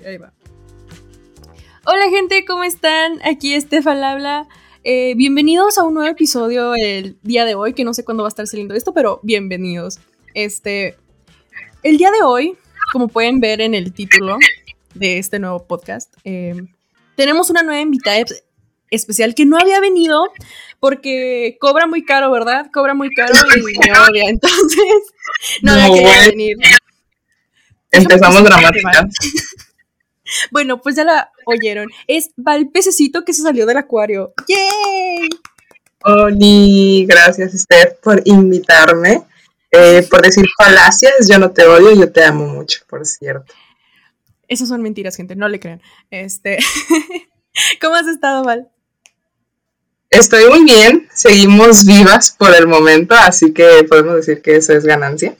[0.00, 0.32] ahí va.
[1.84, 3.20] Hola gente, ¿cómo están?
[3.24, 4.48] Aquí Estefan habla.
[4.84, 8.28] Eh, bienvenidos a un nuevo episodio el día de hoy, que no sé cuándo va
[8.28, 9.98] a estar saliendo esto, pero bienvenidos.
[10.34, 10.96] Este,
[11.82, 12.56] el día de hoy,
[12.92, 14.38] como pueden ver en el título
[14.94, 16.54] de este nuevo podcast, eh,
[17.16, 18.24] tenemos una nueva invitada
[18.90, 20.30] especial que no había venido
[20.80, 22.70] porque cobra muy caro, ¿verdad?
[22.72, 24.84] Cobra muy caro y me odia, entonces
[25.62, 26.56] no, había querido venir.
[27.90, 29.08] Empezamos dramática.
[30.50, 31.88] Bueno, pues ya la oyeron.
[32.06, 34.32] Es Val Pececito que se salió del acuario.
[34.48, 35.28] ¡Yay!
[36.04, 39.22] Oli, gracias Steph por invitarme.
[39.70, 43.54] Eh, por decir falacias, yo no te odio, yo te amo mucho, por cierto.
[44.46, 45.80] Esas son mentiras, gente, no le crean.
[46.10, 46.58] Este,
[47.80, 48.68] ¿cómo has estado, Val?
[50.10, 54.84] Estoy muy bien, seguimos vivas por el momento, así que podemos decir que eso es
[54.84, 55.36] ganancia.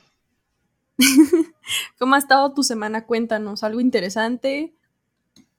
[1.99, 3.05] ¿Cómo ha estado tu semana?
[3.05, 4.73] Cuéntanos, algo interesante.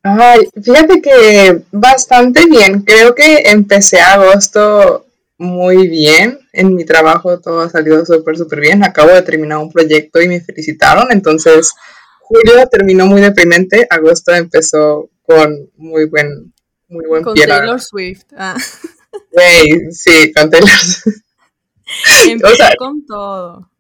[0.04, 2.82] Ay, fíjate que bastante bien.
[2.82, 5.06] Creo que empecé agosto
[5.38, 6.40] muy bien.
[6.52, 8.84] En mi trabajo todo ha salido súper, súper bien.
[8.84, 11.12] Acabo de terminar un proyecto y me felicitaron.
[11.12, 11.72] Entonces,
[12.20, 13.88] julio terminó muy deprimente.
[13.90, 16.54] Agosto empezó con muy buen,
[16.90, 18.26] muy buen Con Taylor Swift.
[18.36, 18.58] Ah.
[19.90, 21.24] sí, con Taylor Swift.
[22.28, 23.73] Empezó con todo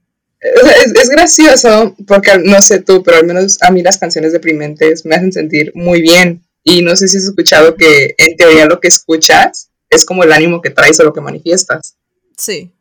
[0.44, 5.16] es, gracioso porque no sé tú, pero al menos a mí las canciones deprimentes me
[5.16, 6.44] hacen sentir muy bien.
[6.64, 10.32] Y no sé si has escuchado que en teoría lo que escuchas es como el
[10.32, 11.96] ánimo que traes o lo que manifiestas.
[12.38, 12.74] Sí.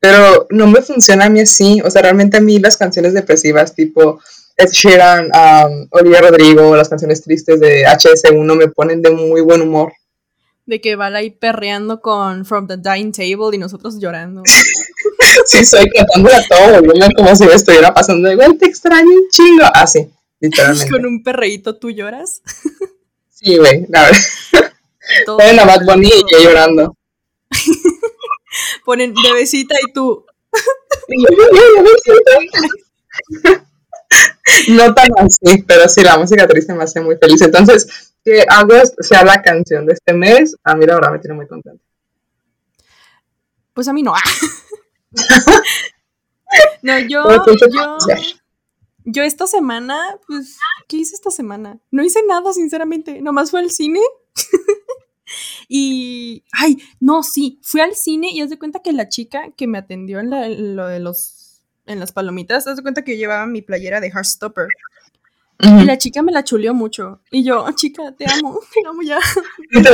[0.00, 1.80] Pero no me funciona a mí así.
[1.84, 4.20] O sea, realmente a mí las canciones depresivas tipo
[4.56, 9.62] Ed Sheeran, um, Olivia Rodrigo, las canciones tristes de HS1 me ponen de muy buen
[9.62, 9.92] humor.
[10.66, 14.42] De que va ahí perreando con From the Dining Table y nosotros llorando.
[15.46, 16.82] sí, soy cantando a todo
[17.16, 19.64] como si me estuviera pasando de, güey, te extraño un chingo.
[19.74, 20.90] Así, ah, literalmente.
[20.90, 22.42] ¿Con un perreíto tú lloras?
[23.30, 24.72] sí, güey, la verdad.
[25.26, 26.96] Ponen a Bad Bunny y yo llorando.
[28.84, 30.24] Ponen bebecita y tú.
[34.68, 37.40] no tan así, pero sí, la música triste me hace muy feliz.
[37.42, 41.34] Entonces, que August sea la canción de este mes, a mí la verdad me tiene
[41.34, 41.82] muy contenta.
[43.72, 44.12] Pues a mí no.
[46.82, 47.24] no, yo,
[47.70, 47.98] yo,
[49.04, 51.78] yo esta semana, pues, ¿qué hice esta semana?
[51.90, 53.22] No hice nada, sinceramente.
[53.22, 54.00] Nomás fue al cine.
[55.68, 59.66] y, ay, no, sí, fui al cine y haz de cuenta que la chica que
[59.66, 63.62] me atendió en, lo de los, en las palomitas, haz de cuenta que llevaba mi
[63.62, 64.68] playera de Heartstopper.
[65.60, 67.20] Y la chica me la chuleó mucho.
[67.30, 69.18] Y yo, oh, chica, te amo, te amo ya.
[69.70, 69.90] ¿Y te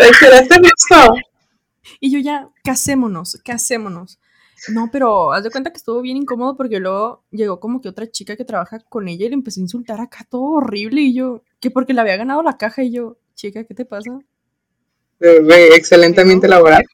[2.01, 4.19] Y yo ya, casémonos, casémonos.
[4.73, 8.11] No, pero haz de cuenta que estuvo bien incómodo porque luego llegó como que otra
[8.11, 11.43] chica que trabaja con ella y le empezó a insultar acá todo horrible y yo,
[11.61, 14.21] que porque le había ganado la caja y yo, chica, ¿qué te pasa?
[15.21, 16.85] excelentemente laboral.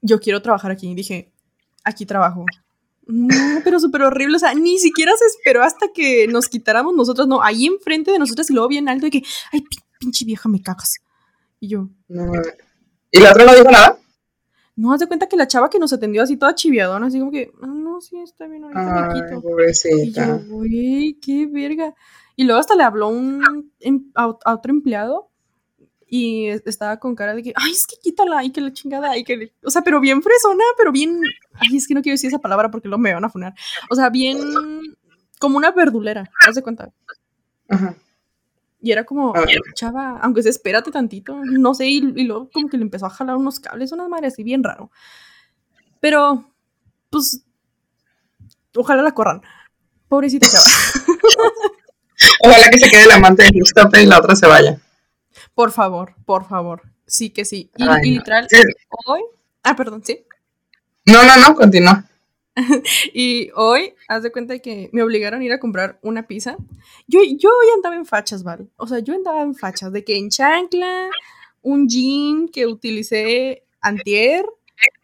[0.00, 0.94] Yo quiero trabajar aquí.
[0.94, 1.32] Dije,
[1.84, 2.44] aquí trabajo.
[3.06, 4.36] No, pero súper horrible.
[4.36, 7.26] O sea, ni siquiera se esperó hasta que nos quitáramos nosotros.
[7.28, 9.64] No, ahí enfrente de nosotros y luego bien alto y que, ay,
[9.98, 10.98] pinche vieja, me cagas.
[11.60, 11.88] Y yo.
[13.10, 13.98] ¿Y la otra no dijo nada?
[14.78, 17.32] No, haz de cuenta que la chava que nos atendió así toda chiviadona, así como
[17.32, 19.42] que, ah, no, sí, está bien, ahorita me quito.
[19.42, 19.96] Pobrecita.
[20.04, 21.96] Y yo, güey, qué verga.
[22.36, 25.32] Y luego hasta le habló un, em, a, otro empleado
[26.06, 29.24] y estaba con cara de que, ay, es que quítala, y que la chingada, y
[29.24, 31.22] que, o sea, pero bien fresona, pero bien,
[31.54, 33.54] ay, es que no quiero decir esa palabra porque luego me van a funar.
[33.90, 34.38] O sea, bien,
[35.40, 36.92] como una verdulera, haz de cuenta.
[37.68, 37.96] Ajá.
[38.80, 39.34] Y era como,
[39.74, 43.36] chava, aunque se espérate tantito, no sé, y, luego como que le empezó a jalar
[43.36, 44.90] unos cables, una madre así bien raro.
[46.00, 46.52] Pero,
[47.10, 47.44] pues,
[48.76, 49.42] ojalá la corran.
[50.08, 50.64] Pobrecita chava.
[52.44, 54.80] ojalá que se quede la amante de Christopher y la otra se vaya.
[55.54, 56.82] Por favor, por favor.
[57.06, 57.70] Sí que sí.
[57.76, 58.46] Y, literal,
[59.06, 59.22] hoy.
[59.64, 60.24] Ah, perdón, sí.
[61.04, 62.04] No, no, no, continúa.
[63.14, 66.56] y hoy, haz de cuenta que me obligaron a ir a comprar una pizza.
[67.06, 68.66] Yo, yo hoy andaba en fachas, ¿vale?
[68.76, 71.10] O sea, yo andaba en fachas, de que en chancla,
[71.62, 74.44] un jean que utilicé antier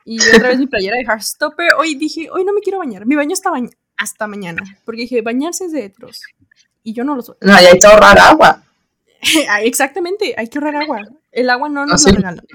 [0.05, 1.75] y otra vez mi playera de Heartstopper.
[1.79, 3.07] Hoy dije, hoy no me quiero bañar.
[3.07, 3.51] Mi baño está
[3.97, 6.23] hasta mañana, porque dije, bañarse es de etros.
[6.83, 7.37] Y yo no lo soy.
[7.41, 8.63] No, hay que ahorrar agua.
[9.63, 11.03] Exactamente, hay que ahorrar agua.
[11.33, 12.47] El agua no nos lo regalan.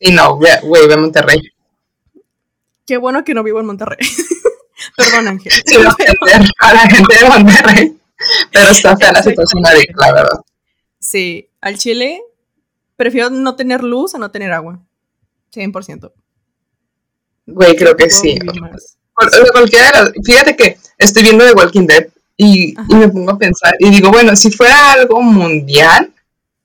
[0.00, 1.53] Sí, no, güey, ve Monterrey.
[2.86, 3.98] Qué bueno que no vivo en Monterrey.
[4.96, 5.52] Perdón, Ángel.
[5.66, 5.76] Sí,
[6.58, 7.98] a la gente de Monterrey.
[8.52, 10.40] Pero está fea la situación la verdad.
[10.98, 12.22] Sí, al Chile
[12.96, 14.80] prefiero no tener luz a no tener agua.
[15.52, 16.12] 100%.
[17.46, 18.38] Güey, creo que sí.
[19.52, 23.90] Cualquiera fíjate que estoy viendo The Walking Dead Y, y, me pongo a pensar y
[23.90, 26.12] digo, bueno, si fuera algo mundial,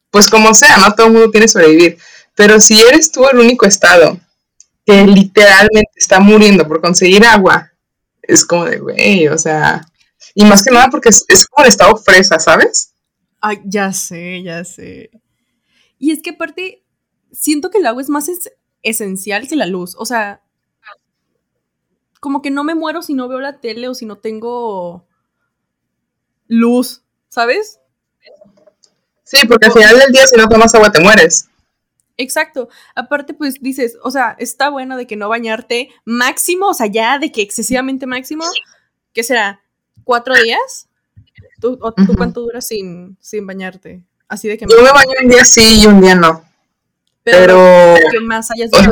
[0.09, 1.97] pues como sea, no todo el mundo tiene que sobrevivir.
[2.35, 4.17] Pero si eres tú el único estado
[4.85, 7.71] que literalmente está muriendo por conseguir agua,
[8.21, 9.81] es como de, güey, o sea,
[10.35, 12.93] y más que nada porque es, como el estado fresa, ¿sabes?
[13.41, 15.11] Ay, ya sé, ya sé.
[15.97, 16.83] Y es que aparte,
[17.31, 18.29] siento que el agua es más
[18.81, 19.95] esencial que la luz.
[19.97, 20.41] O sea,
[22.19, 25.07] como que no me muero si no veo la tele o si no tengo
[26.47, 27.79] luz, ¿sabes?
[29.23, 31.48] Sí, porque al final del día si no tomas agua te mueres.
[32.19, 32.67] Exacto.
[32.95, 37.17] Aparte, pues dices, o sea, está bueno de que no bañarte máximo, o sea, ya
[37.17, 38.43] de que excesivamente máximo,
[39.13, 39.61] ¿qué será?
[40.03, 40.89] ¿Cuatro días?
[41.61, 44.03] ¿Tú, o, ¿tú cuánto duras sin, sin bañarte?
[44.27, 44.65] Así de que...
[44.69, 46.43] Yo me baño un día sí y un día no.
[47.23, 47.95] Pero...
[48.11, 48.91] ¿Qué más hayas durado?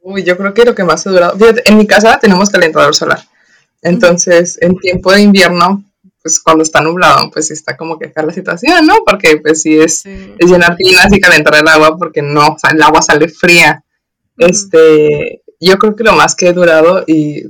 [0.00, 1.36] Uy, yo creo que lo que más ha durado...
[1.36, 3.22] Fíjate, en mi casa tenemos calentador solar.
[3.82, 5.82] Entonces, en tiempo de invierno,
[6.26, 8.96] pues cuando está nublado, pues está como que la situación, ¿no?
[9.06, 12.70] Porque pues sí es, es llenar tinas y calentar el agua porque no, o sea,
[12.70, 13.84] el agua sale fría.
[14.36, 17.44] Este, yo creo que lo más que he durado y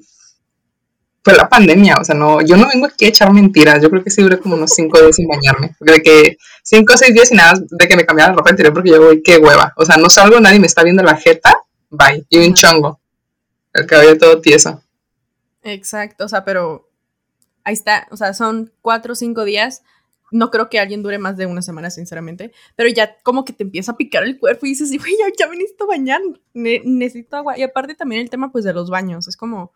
[1.25, 4.05] fue la pandemia, o sea, no, yo no vengo aquí a echar mentiras, yo creo
[4.05, 7.29] que sí duré como unos cinco días sin bañarme, de que cinco o seis días
[7.29, 9.87] sin nada de que me cambiara la ropa interior porque yo voy, qué hueva, o
[9.87, 11.57] sea, no salgo, nadie me está viendo la jeta,
[11.89, 13.01] bye, y un chongo,
[13.73, 14.83] el cabello todo tieso.
[15.63, 16.86] Exacto, o sea, pero
[17.67, 19.83] ahí está, o sea, son cuatro o cinco días.
[20.31, 22.53] No creo que alguien dure más de una semana, sinceramente.
[22.77, 25.49] Pero ya como que te empieza a picar el cuerpo y dices, güey, ya, ya
[25.49, 26.21] me necesito bañar,
[26.55, 27.59] necesito agua.
[27.59, 29.27] Y aparte también el tema, pues, de los baños.
[29.27, 29.73] Es como,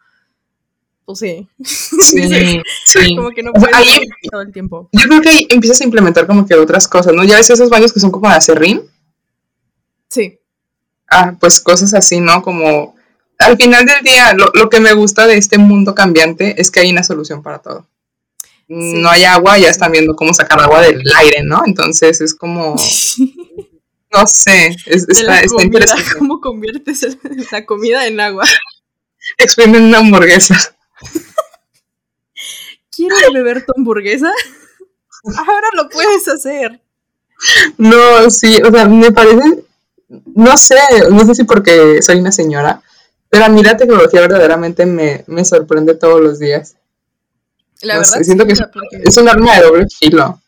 [1.04, 1.48] pues sí.
[1.64, 2.28] Sí,
[2.86, 3.14] sí.
[3.16, 4.88] Como que no puedes ahí, todo el tiempo.
[4.92, 7.24] Yo creo que ahí empiezas a implementar como que otras cosas, ¿no?
[7.24, 8.82] Ya ves esos baños que son como de acerrín.
[10.08, 10.38] Sí.
[11.10, 12.40] Ah, pues cosas así, ¿no?
[12.42, 12.94] Como
[13.40, 16.90] al final del día, lo, que me gusta de este mundo cambiante es que hay
[16.90, 17.86] una solución para todo.
[18.68, 21.62] No hay agua, ya están viendo cómo sacar agua del aire, ¿no?
[21.66, 22.76] Entonces es como,
[24.12, 26.04] no sé, es, está, interesante.
[26.18, 27.18] ¿Cómo conviertes
[27.50, 28.44] la comida en agua?
[29.38, 30.56] Exprimen una hamburguesa.
[32.90, 34.30] ¿Quieres beber tu hamburguesa?
[35.24, 36.80] Ahora lo puedes hacer.
[37.78, 39.64] No, sí, o sea, me parece,
[40.34, 40.76] no sé,
[41.10, 42.82] no sé si porque soy una señora,
[43.30, 46.76] pero a mí la tecnología verdaderamente me, sorprende todos los días.
[47.80, 48.20] La verdad.
[48.22, 50.42] siento que es, un arma de doble filo.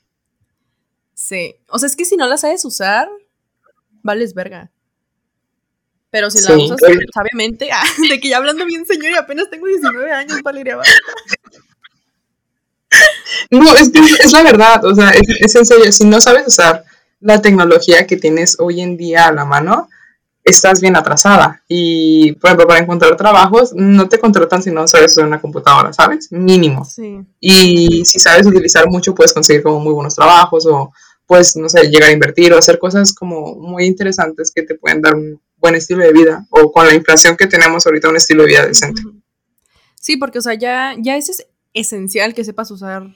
[1.15, 1.55] Sí.
[1.69, 3.09] O sea, es que si no la sabes usar,
[4.03, 4.71] vales verga.
[6.11, 6.79] Pero si la usas
[7.15, 10.79] sabiamente, ah, de que ya hablando bien, señor, y apenas tengo 19 años, Valeria.
[13.51, 16.47] No, es que es la verdad, o sea, es, es en serio, si no sabes
[16.49, 16.85] usar
[17.21, 19.89] la tecnología que tienes hoy en día a la mano,
[20.45, 21.63] estás bien atrasada.
[21.69, 25.93] Y, por ejemplo, para encontrar trabajos, no te contratan si no sabes usar una computadora,
[25.93, 26.31] ¿sabes?
[26.33, 26.87] Mínimo.
[27.41, 30.93] Y si sabes utilizar mucho, puedes conseguir como muy buenos trabajos o
[31.27, 35.01] puedes, no sé, llegar a invertir o hacer cosas como muy interesantes que te pueden
[35.01, 38.43] dar un buen estilo de vida o con la inflación que tenemos ahorita un estilo
[38.43, 39.01] de vida decente.
[40.01, 43.07] Sí, porque, o sea, ya, ya es esencial que sepas usar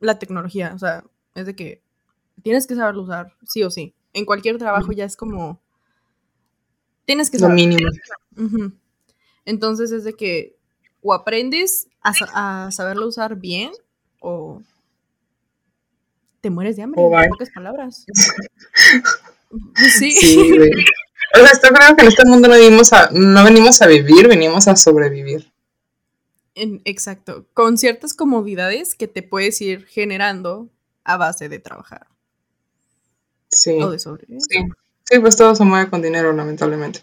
[0.00, 0.72] la tecnología.
[0.74, 1.82] O sea, es de que
[2.42, 3.94] tienes que saberlo usar, sí o sí.
[4.12, 5.60] En cualquier trabajo ya es como
[7.06, 7.52] Tienes que saber.
[7.52, 7.90] Lo mínimo.
[9.44, 10.56] Entonces es de que
[11.02, 13.70] o aprendes a, saberlo usar bien
[14.20, 14.60] o
[16.40, 18.04] te mueres de hambre, en pocas palabras.
[19.98, 20.12] sí.
[20.12, 20.52] sí
[21.34, 24.28] o sea, esto creo que en este mundo no, venimos a, no venimos a vivir,
[24.28, 25.52] venimos a sobrevivir.
[26.54, 30.70] exacto, con ciertas comodidades que te puedes ir generando
[31.04, 32.06] a base de trabajar.
[33.48, 33.78] Sí.
[33.80, 34.40] O de sobrevivir.
[34.48, 34.58] Sí.
[35.08, 37.00] Sí, pues todo se mueve con dinero, lamentablemente.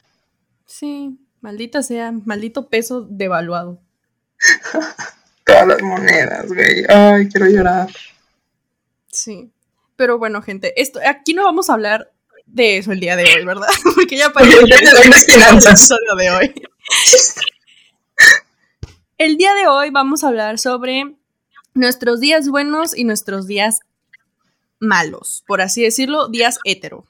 [0.65, 3.79] Sí, maldita sea, maldito peso devaluado.
[5.45, 6.85] Todas las monedas, güey.
[6.89, 7.89] Ay, quiero llorar.
[9.09, 9.51] Sí.
[9.95, 12.11] Pero bueno, gente, esto, aquí no vamos a hablar
[12.45, 13.67] de eso el día de hoy, ¿verdad?
[13.95, 16.53] Porque ya para el episodio de hoy.
[19.19, 21.15] El día de hoy vamos a hablar sobre
[21.73, 23.79] nuestros días buenos y nuestros días
[24.79, 27.05] malos, por así decirlo, días hetero.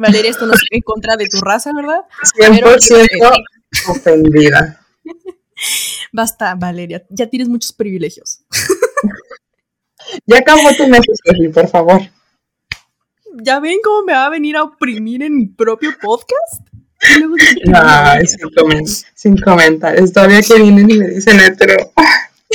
[0.00, 2.00] Valeria, esto no es en contra de tu raza, ¿verdad?
[2.38, 3.44] 100%
[3.88, 4.80] ofendida.
[6.12, 8.40] Basta, Valeria, ya tienes muchos privilegios.
[10.24, 11.02] ya acabó tu mes,
[11.52, 12.00] por favor.
[13.42, 16.66] ¿Ya ven cómo me va a venir a oprimir en mi propio podcast?
[17.66, 17.80] No,
[18.24, 20.12] sin, sin comentarios.
[20.14, 21.92] Todavía que vienen y me dicen hetero.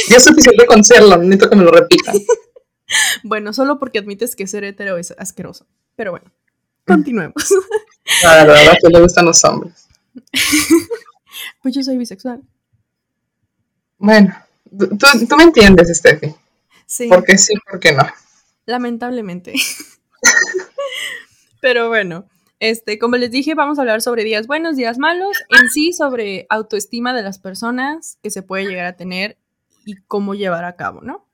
[0.10, 2.16] Ya es suficiente con serlo, necesito que me lo repitan.
[3.24, 5.68] bueno, solo porque admites que ser hetero es asqueroso.
[5.96, 6.32] Pero bueno.
[6.86, 7.34] Continuemos.
[8.24, 9.88] Ah, la verdad que le gustan los hombres.
[11.64, 12.44] pues yo soy bisexual.
[13.98, 14.36] Bueno,
[14.78, 16.36] tú, me entiendes, Steffi.
[16.86, 17.08] Sí.
[17.10, 18.04] Porque sí, porque no.
[18.68, 19.54] Lamentablemente.
[21.62, 22.28] Pero bueno,
[22.60, 26.46] este, como les dije, vamos a hablar sobre días buenos, días malos, en sí sobre
[26.50, 29.40] autoestima de las personas que se puede llegar a tener
[29.84, 31.28] y cómo llevar a cabo, ¿no?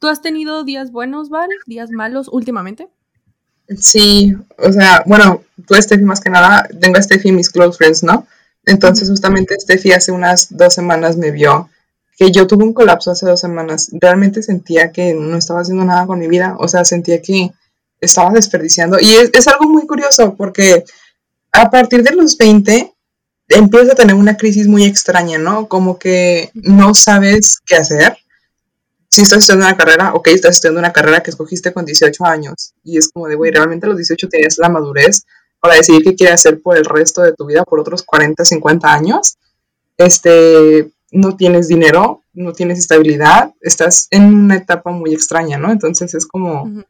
[0.00, 1.50] ¿Tú has tenido días buenos, Val?
[1.66, 2.88] ¿Días malos últimamente?
[3.78, 8.02] Sí, o sea, bueno, tú, Steffi, más que nada, tengo a Steffi mis close friends,
[8.02, 8.26] ¿no?
[8.66, 11.70] Entonces, justamente Steffi hace unas dos semanas me vio
[12.20, 13.88] que yo tuve un colapso hace dos semanas.
[13.92, 17.50] Realmente sentía que no estaba haciendo nada con mi vida, o sea, sentía que
[17.98, 18.98] estaba desperdiciando.
[19.00, 20.84] Y es, algo muy curioso porque
[21.50, 22.92] a partir de los 20
[23.48, 25.66] empiezas a tener una crisis muy extraña, ¿no?
[25.66, 28.18] Como que no sabes qué hacer.
[29.10, 32.74] Si estás estudiando una carrera, ok, estás estudiando una carrera que escogiste con 18 años.
[32.84, 35.26] Y es como de, güey, realmente a los 18 tenías la madurez
[35.58, 38.92] para decidir qué quieres hacer por el resto de tu vida, por otros 40, 50
[38.92, 39.36] años.
[39.96, 45.72] Este, no tienes dinero, no tienes estabilidad, estás en una etapa muy extraña, ¿no?
[45.72, 46.84] Entonces es como,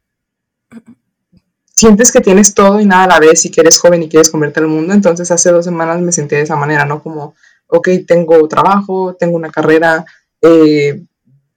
[1.75, 4.29] sientes que tienes todo y nada a la vez y que eres joven y quieres
[4.29, 4.93] convertir al mundo.
[4.93, 7.03] Entonces hace dos semanas me sentí de esa manera, ¿no?
[7.03, 7.35] Como,
[7.67, 10.05] ok, tengo trabajo, tengo una carrera,
[10.43, 11.03] eh,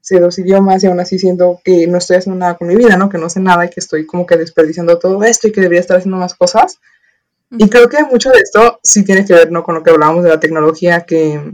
[0.04, 2.98] sé dos idiomas y aún así siento que no estoy haciendo nada con mi vida,
[2.98, 3.08] ¿no?
[3.08, 5.80] Que no sé nada y que estoy como que desperdiciando todo esto y que debería
[5.80, 6.80] estar haciendo más cosas.
[7.52, 9.64] Y creo que mucho de esto sí tiene que ver, ¿no?
[9.64, 11.54] Con lo que hablábamos de la tecnología, que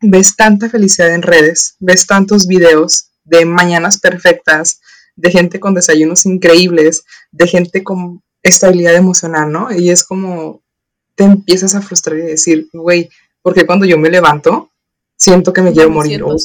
[0.00, 4.80] ves tanta felicidad en redes, ves tantos videos de mañanas perfectas,
[5.14, 9.70] de gente con desayunos increíbles, de gente con estabilidad emocional, ¿no?
[9.70, 10.62] Y es como
[11.14, 13.10] te empiezas a frustrar y decir, güey,
[13.42, 14.70] porque cuando yo me levanto,
[15.14, 16.22] siento que me quiero morir.
[16.22, 16.36] o,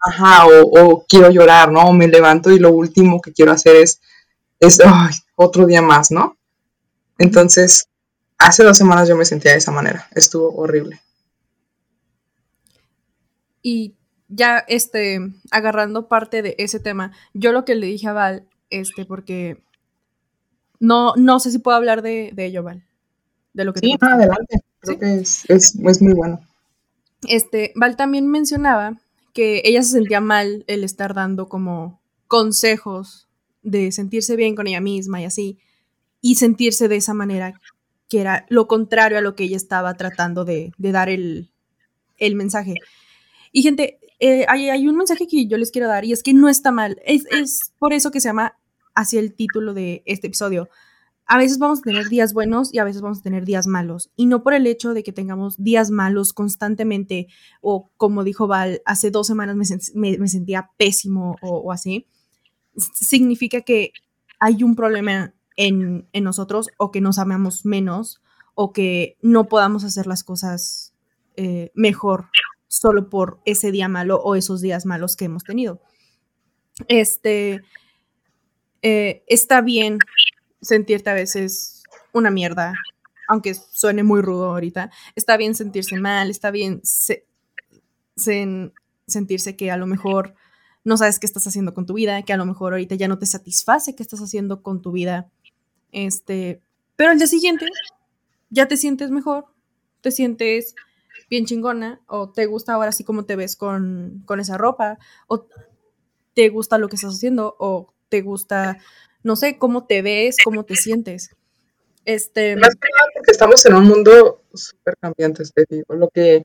[0.00, 1.88] Ajá, o, quiero llorar, ¿no?
[1.88, 4.00] O me levanto y lo último que quiero hacer es,
[4.60, 4.80] es
[5.34, 6.36] otro día más, ¿no?
[7.18, 7.88] Entonces,
[8.38, 10.06] hace dos semanas yo me sentía de esa manera.
[10.14, 11.00] Estuvo horrible.
[13.60, 13.96] Y
[14.28, 19.04] ya este, agarrando parte de ese tema, yo lo que le dije a Val, este,
[19.04, 19.62] porque
[20.78, 22.84] no, no sé si puedo hablar de, ello, Val.
[23.52, 24.60] De lo que sí, adelante.
[24.80, 26.40] Creo que es, muy bueno.
[27.26, 29.00] Este, Val también mencionaba
[29.38, 33.28] que ella se sentía mal el estar dando como consejos
[33.62, 35.60] de sentirse bien con ella misma y así,
[36.20, 37.54] y sentirse de esa manera,
[38.08, 41.52] que era lo contrario a lo que ella estaba tratando de, dar el,
[42.16, 42.74] el mensaje.
[43.52, 46.48] Y gente, eh, hay, un mensaje que yo les quiero dar y es que no
[46.48, 47.00] está mal.
[47.04, 48.58] Es, por eso que se llama
[48.92, 50.68] así el título de este episodio.
[51.30, 54.10] A veces vamos a tener días buenos y a veces vamos a tener días malos.
[54.16, 57.28] Y no por el hecho de que tengamos días malos constantemente
[57.60, 59.54] o como dijo Val, hace dos semanas
[59.94, 62.06] me, sentía pésimo o, así,
[62.94, 63.92] significa que
[64.40, 68.22] hay un problema en, nosotros o que nos amamos menos
[68.54, 70.94] o que no podamos hacer las cosas
[71.36, 72.30] eh, mejor
[72.68, 75.82] solo por ese día malo o esos días malos que hemos tenido.
[76.86, 77.60] Este,
[78.80, 79.98] eh, está bien
[80.60, 82.74] sentirte a veces una mierda,
[83.28, 86.80] aunque suene muy rudo ahorita, está bien sentirse mal, está bien
[89.06, 90.34] sentirse que a lo mejor
[90.84, 93.18] no sabes qué estás haciendo con tu vida, que a lo mejor ahorita ya no
[93.18, 95.28] te satisface qué estás haciendo con tu vida.
[95.92, 96.62] Este,
[96.96, 97.66] pero al día siguiente
[98.50, 99.46] ya te sientes mejor,
[100.00, 100.74] te sientes
[101.28, 105.46] bien chingona, o te gusta ahora así como te ves con, esa ropa, o
[106.34, 108.78] te gusta lo que estás haciendo, o te gusta,
[109.22, 111.30] no sé, cómo te ves, cómo te sientes.
[112.04, 112.56] Este...
[112.56, 116.44] Más que nada porque estamos en un mundo súper cambiante, te digo, lo que,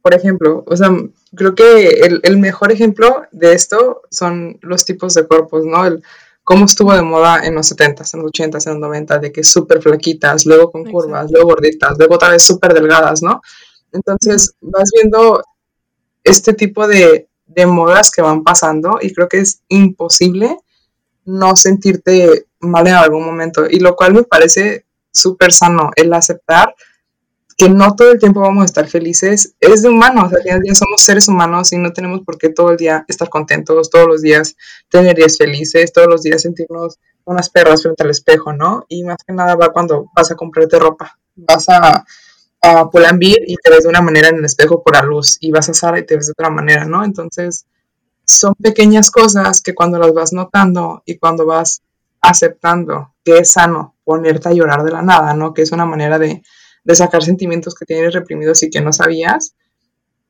[0.00, 0.90] por ejemplo, o sea,
[1.34, 5.84] creo que el, el, mejor ejemplo de esto son los tipos de cuerpos, ¿no?
[5.84, 6.02] El,
[6.44, 9.44] cómo estuvo de moda en los 70s, en los 80s, en los 90 de que
[9.44, 13.40] súper flaquitas, luego con curvas, luego gorditas, luego otra vez súper delgadas, ¿no?
[13.92, 15.42] Entonces vas viendo
[16.24, 17.28] este tipo de,
[17.66, 20.56] modas que van pasando y creo que es imposible
[21.24, 23.66] no sentirte mal en algún momento.
[23.68, 26.74] Y lo cual me parece súper sano, el aceptar
[27.56, 29.54] que no todo el tiempo vamos a estar felices.
[29.60, 32.70] Es de humanos, al final día somos seres humanos y no tenemos por qué todo
[32.70, 34.56] el día estar contentos, todos los días
[34.88, 38.84] tener días felices, todos los días sentirnos unas perras frente al espejo, ¿no?
[38.88, 42.04] Y más que nada va cuando vas a comprarte ropa, vas a
[42.62, 45.50] a Pull&Bear y te ves de una manera en el espejo por la luz y
[45.50, 47.04] vas a Sara y te ves de otra manera, ¿no?
[47.04, 47.66] Entonces,
[48.38, 51.82] son pequeñas cosas que cuando las vas notando y cuando vas
[52.20, 55.54] aceptando que es sano ponerte a llorar de la nada, ¿no?
[55.54, 56.42] Que es una manera de,
[56.84, 59.54] de sacar sentimientos que tienes reprimidos y que no sabías,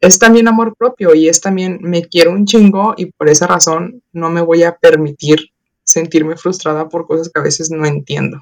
[0.00, 4.02] es también amor propio y es también me quiero un chingo y por esa razón
[4.12, 5.52] no me voy a permitir
[5.84, 8.38] sentirme frustrada por cosas que a veces no entiendo.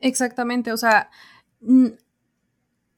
[0.00, 1.10] Exactamente, o sea,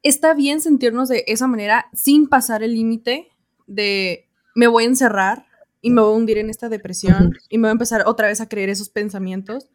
[0.02, 3.28] está bien sentirnos de esa manera sin pasar el límite
[3.66, 5.46] de me voy a encerrar
[5.80, 8.40] y me voy a hundir en esta depresión y me voy a empezar otra vez
[8.40, 9.68] a creer esos pensamientos.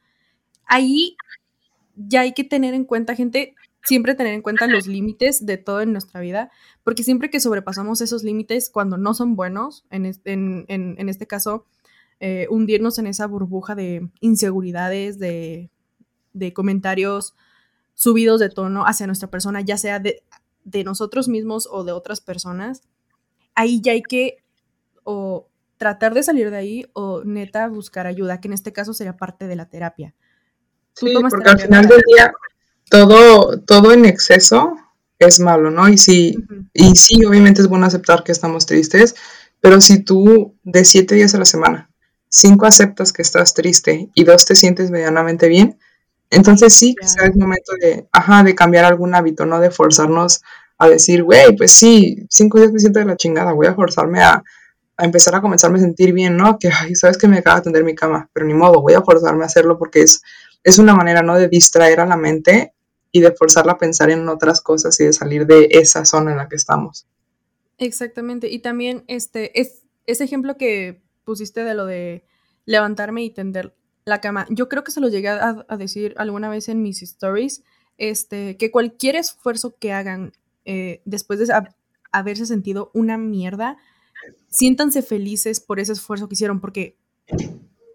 [0.65, 1.15] Ahí
[1.95, 5.81] ya hay que tener en cuenta, gente, siempre tener en cuenta los límites de todo
[5.81, 6.51] en nuestra vida,
[6.83, 11.65] porque siempre que sobrepasamos esos límites cuando no son buenos, en, este, caso,
[12.19, 15.69] eh, hundirnos en esa burbuja de inseguridades, de,
[16.53, 17.35] comentarios
[17.93, 20.23] subidos de tono hacia nuestra persona, ya sea de,
[20.63, 22.81] de, nosotros mismos o de otras personas,
[23.53, 24.42] ahí ya hay que
[25.03, 29.17] o tratar de salir de ahí o neta buscar ayuda, que en este caso sería
[29.17, 30.13] parte de la terapia.
[30.93, 32.31] Sí, porque al final del día
[32.89, 34.75] todo, todo en exceso
[35.19, 35.89] es malo, ¿no?
[35.89, 36.37] Y sí,
[36.73, 39.15] y sí, obviamente es bueno aceptar que estamos tristes,
[39.61, 41.89] pero si tú de siete días a la semana,
[42.29, 45.79] cinco aceptas que estás triste y dos te sientes medianamente bien,
[46.29, 49.59] entonces sí, quizás es momento de, ajá, de cambiar algún hábito, ¿no?
[49.59, 50.41] De forzarnos
[50.77, 54.21] a decir, güey, pues sí, cinco días me siento de la chingada, voy a forzarme
[54.21, 54.43] a,
[54.97, 56.59] a empezar a comenzarme a sentir bien, ¿no?
[56.59, 59.01] Que, ay, sabes que me acaba de tender mi cama, pero ni modo, voy a
[59.01, 60.21] forzarme a hacerlo porque es,
[60.63, 61.35] es una manera, ¿no?
[61.35, 62.73] De distraer a la mente
[63.11, 66.37] y de forzarla a pensar en otras cosas y de salir de esa zona en
[66.37, 67.07] la que estamos.
[67.77, 68.49] Exactamente.
[68.49, 72.25] Y también este, es, ese ejemplo que pusiste de lo de
[72.65, 76.67] levantarme y tender la cama, yo creo que se lo llegué a, decir alguna vez
[76.69, 77.63] en mis stories,
[77.97, 80.33] este, que cualquier esfuerzo que hagan
[80.65, 81.53] eh, después de
[82.11, 83.77] haberse sentido una mierda,
[84.49, 86.97] siéntanse felices por ese esfuerzo que hicieron, porque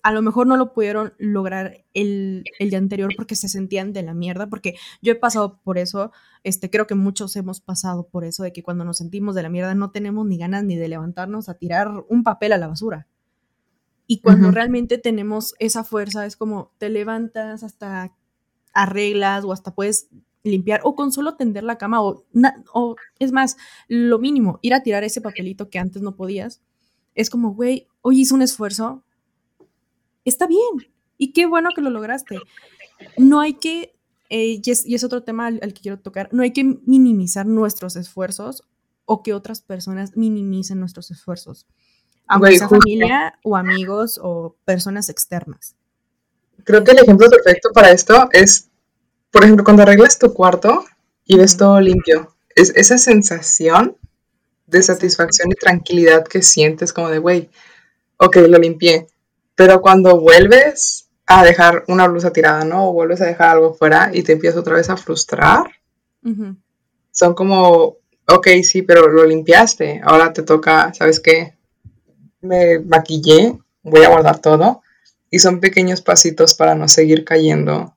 [0.02, 4.14] a lo mejor no lo pudieron lograr el, día anterior porque se sentían de la
[4.14, 6.12] mierda, porque yo he pasado por eso,
[6.44, 9.48] este, creo que muchos hemos pasado por eso, de que cuando nos sentimos de la
[9.48, 13.06] mierda no tenemos ni ganas ni de levantarnos a tirar un papel a la basura.
[14.06, 18.16] Y cuando realmente tenemos esa fuerza, es como te levantas hasta
[18.72, 20.08] arreglas o hasta puedes
[20.42, 22.24] limpiar o con solo tender la cama o,
[22.72, 23.56] o es más,
[23.88, 26.60] lo mínimo, ir a tirar ese papelito que antes no podías.
[27.14, 29.02] Es como, güey, hoy hice un esfuerzo,
[30.24, 30.92] está bien.
[31.16, 32.38] Y qué bueno que lo lograste.
[33.16, 33.94] No hay que,
[34.30, 38.62] eh, y, es, otro tema al, que quiero tocar, no hay que minimizar nuestros esfuerzos
[39.04, 41.66] o que otras personas minimicen nuestros esfuerzos.
[42.28, 45.76] Aunque sea familia o amigos o personas externas.
[46.64, 48.68] Creo que el ejemplo perfecto para esto es,
[49.30, 50.84] por ejemplo, cuando arreglas tu cuarto
[51.24, 52.34] y ves todo limpio.
[52.54, 53.96] Es esa sensación
[54.66, 57.50] de satisfacción y tranquilidad que sientes como de, güey,
[58.18, 59.06] ok, lo limpié
[59.58, 62.90] pero cuando vuelves a dejar una blusa tirada, ¿no?
[62.90, 65.66] O vuelves a dejar algo fuera y te empiezas otra vez a frustrar,
[67.10, 67.96] son como,
[68.28, 71.54] ok, sí, pero lo limpiaste, ahora te toca, ¿sabes qué?
[72.40, 74.82] Me maquillé, voy a guardar todo.
[75.28, 77.96] Y son pequeños pasitos para no seguir cayendo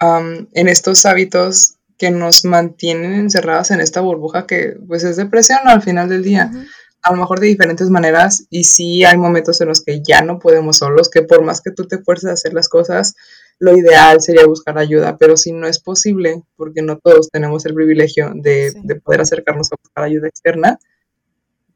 [0.00, 5.82] en estos hábitos que nos mantienen encerradas en esta burbuja que pues es depresión al
[5.82, 6.50] final del día
[7.04, 10.38] a lo mejor de diferentes maneras y sí hay momentos en los que ya no
[10.38, 13.14] podemos solos, que por más que tú te fuerces a hacer las cosas,
[13.58, 17.74] lo ideal sería buscar ayuda, pero si no es posible, porque no todos tenemos el
[17.74, 18.72] privilegio de,
[19.04, 20.78] poder acercarnos a buscar ayuda externa,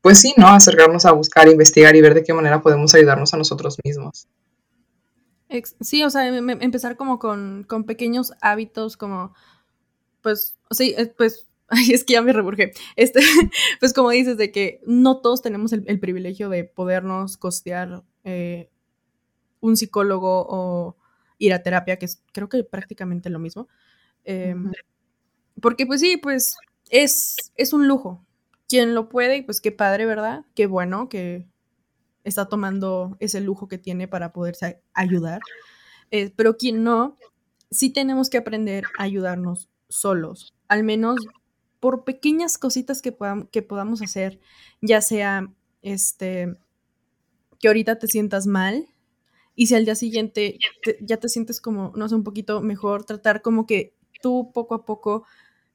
[0.01, 0.49] pues sí, ¿no?
[0.49, 4.27] Acercarnos a buscar, investigar y ver de qué manera podemos ayudarnos a nosotros mismos.
[5.81, 9.35] Sí, o sea, em, em, empezar como con, con pequeños hábitos, como,
[10.23, 12.73] pues, sí, eh, pues Ay, es que ya me reburgé.
[12.97, 13.21] Este,
[13.81, 18.71] pues como dices, de que no todos tenemos el, privilegio de podernos costear eh,
[19.61, 20.97] un psicólogo o
[21.37, 23.69] ir a terapia, que es creo que prácticamente lo mismo.
[24.25, 24.73] Em,
[25.61, 26.57] porque pues sí, pues
[26.91, 28.25] es, es un lujo.
[28.67, 30.45] Quien lo puede, pues qué padre, ¿verdad?
[30.55, 31.47] Qué bueno que
[32.29, 35.41] está tomando ese lujo que tiene para poderse ayudar.
[36.11, 37.17] Eh, pero quien no,
[37.71, 40.55] sí tenemos que aprender a ayudarnos solos.
[40.69, 41.17] Al menos
[41.81, 43.17] por pequeñas cositas que,
[43.51, 44.41] que podamos hacer,
[44.81, 46.57] ya sea este,
[47.59, 48.87] que ahorita te sientas mal
[49.55, 50.59] y si al día siguiente
[51.01, 54.85] ya te sientes como, no sé, un poquito mejor, tratar como que tú poco a
[54.85, 55.25] poco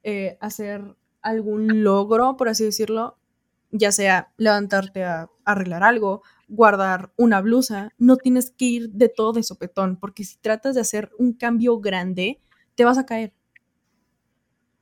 [0.02, 3.18] eh, hacer algún logro, por así decirlo,
[3.70, 9.32] ya sea levantarte a arreglar algo, guardar una blusa, no tienes que ir de todo
[9.32, 12.40] de sopetón, porque si tratas de hacer un cambio grande,
[12.74, 13.32] te vas a caer.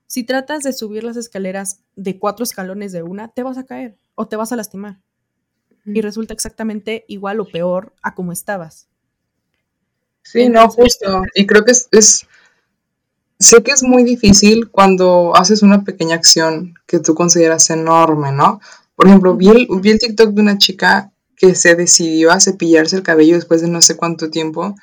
[0.07, 3.97] Si tratas de subir las escaleras de cuatro escalones de una, te vas a caer
[4.15, 5.01] o te vas a lastimar.
[5.85, 8.89] Y resulta exactamente igual o peor a como estabas.
[10.23, 11.23] Sí, no, justo.
[11.35, 12.27] Y creo que es,
[13.39, 18.61] sé que es muy difícil cuando haces una pequeña acción que tú consideras enorme, ¿no?
[18.95, 21.12] Por ejemplo, vi el, vi el TikTok de una chica
[21.43, 24.77] que se decidió a cepillarse el cabello después de no sé cuánto tiempo,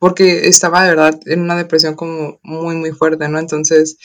[0.00, 3.38] porque estaba de verdad en una depresión como muy, muy fuerte, ¿no?
[3.38, 3.96] Entonces,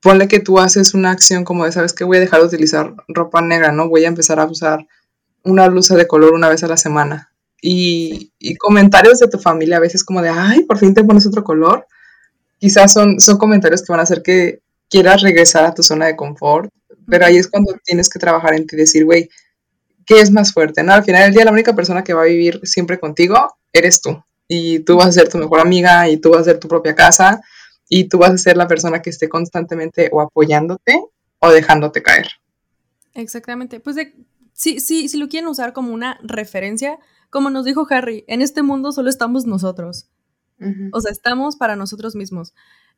[0.00, 2.96] ponle que tú haces una acción como de, sabes que voy a dejar de utilizar
[3.06, 3.88] ropa negra, ¿no?
[3.88, 4.88] Voy a empezar a usar
[5.44, 7.30] una blusa de color una vez a la semana.
[7.62, 11.24] Y, y, comentarios de tu familia a veces como de, ay, por fin te pones
[11.24, 11.86] otro color.
[12.58, 16.16] Quizás son, son comentarios que van a hacer que quieras regresar a tu zona de
[16.16, 16.68] confort,
[17.06, 19.28] pero ahí es cuando tienes que trabajar en ti y decir, güey,
[20.10, 20.82] ¿qué es más fuerte?
[20.82, 20.92] ¿no?
[20.92, 24.20] Al final del día la única persona que va a vivir siempre contigo eres tú.
[24.48, 26.96] Y tú vas a ser tu mejor amiga y tú vas a ser tu propia
[26.96, 27.40] casa
[27.88, 31.00] y tú vas a ser la persona que esté constantemente o apoyándote
[31.38, 32.26] o dejándote caer.
[33.14, 33.78] Exactamente.
[33.78, 34.12] Pues de,
[34.52, 36.98] si, si, si lo quieren usar como una referencia,
[37.30, 40.08] como nos dijo Harry, en este mundo solo estamos nosotros.
[40.92, 42.52] O sea, estamos para nosotros mismos.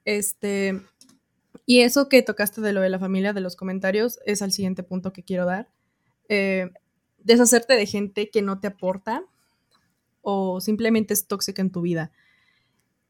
[0.04, 0.82] Este,
[1.64, 4.82] y eso que tocaste de lo de la familia, de los comentarios, es al siguiente
[4.82, 5.68] punto que quiero dar.
[6.28, 6.70] Eh,
[7.24, 9.24] deshacerte de gente que no te aporta
[10.22, 12.12] o simplemente es tóxica en tu vida.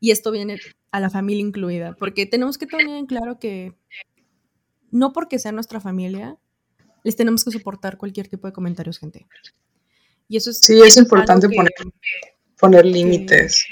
[0.01, 0.59] Y esto viene
[0.91, 3.75] a la familia incluida, porque tenemos que tener en claro que
[4.91, 6.37] no porque sea nuestra familia,
[7.05, 9.27] les tenemos que soportar cualquier tipo de comentarios, gente.
[10.29, 10.59] Y eso es...
[10.59, 11.73] Sí, es importante poner,
[12.59, 13.65] poner límites.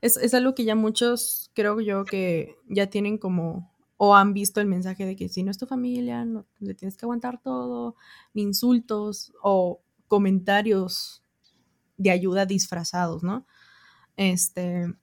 [0.00, 4.60] es, es, algo que ya muchos, creo yo, que ya tienen como, o han visto
[4.60, 7.96] el mensaje de que si no es tu familia, no le tienes que aguantar todo,
[8.34, 11.22] ni insultos o comentarios
[11.96, 13.46] de ayuda disfrazados, ¿no?
[14.16, 14.94] Este,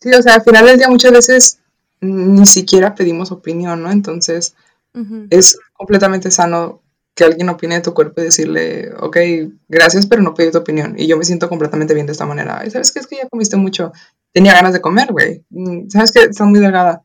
[0.00, 1.58] Sí, o sea, al final del día muchas veces
[2.00, 3.90] ni siquiera pedimos opinión, ¿no?
[3.90, 4.54] Entonces
[5.28, 6.80] es completamente sano
[7.14, 9.16] que alguien opine de tu cuerpo y decirle, ok,
[9.68, 10.94] gracias, pero no pedí tu opinión.
[10.98, 12.58] Y yo me siento completamente bien de esta manera.
[12.70, 13.00] Sabes qué?
[13.00, 13.92] es que ya comiste mucho.
[14.36, 15.46] Tenía ganas de comer, güey.
[15.48, 17.02] Mm, sabes que está muy delgada.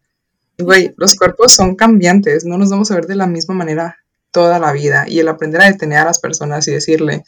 [0.58, 2.44] Güey, los cuerpos son cambiantes.
[2.44, 3.96] No nos vamos a ver de la misma manera
[4.32, 5.06] toda la vida.
[5.08, 7.24] Y el aprender a detener a las personas y decirle,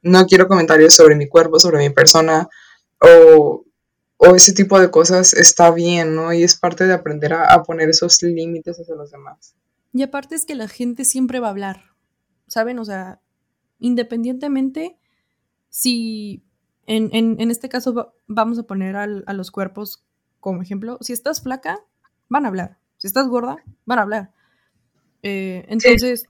[0.00, 2.48] no quiero comentarios sobre mi cuerpo, sobre mi persona,
[3.00, 3.64] o
[4.24, 6.32] o ese tipo de cosas está bien, ¿no?
[6.32, 9.56] Y es parte de aprender a, poner esos límites hacia los demás.
[9.92, 11.82] Y aparte es que la gente siempre va a hablar,
[12.46, 12.78] ¿saben?
[12.78, 13.20] O sea,
[13.80, 14.96] independientemente
[15.70, 16.44] si
[16.86, 20.04] en, este caso vamos a poner a los cuerpos
[20.42, 21.78] como ejemplo, si estás flaca,
[22.28, 22.78] van a hablar.
[22.96, 24.32] Si estás gorda, van a hablar.
[25.22, 26.26] Eh, entonces,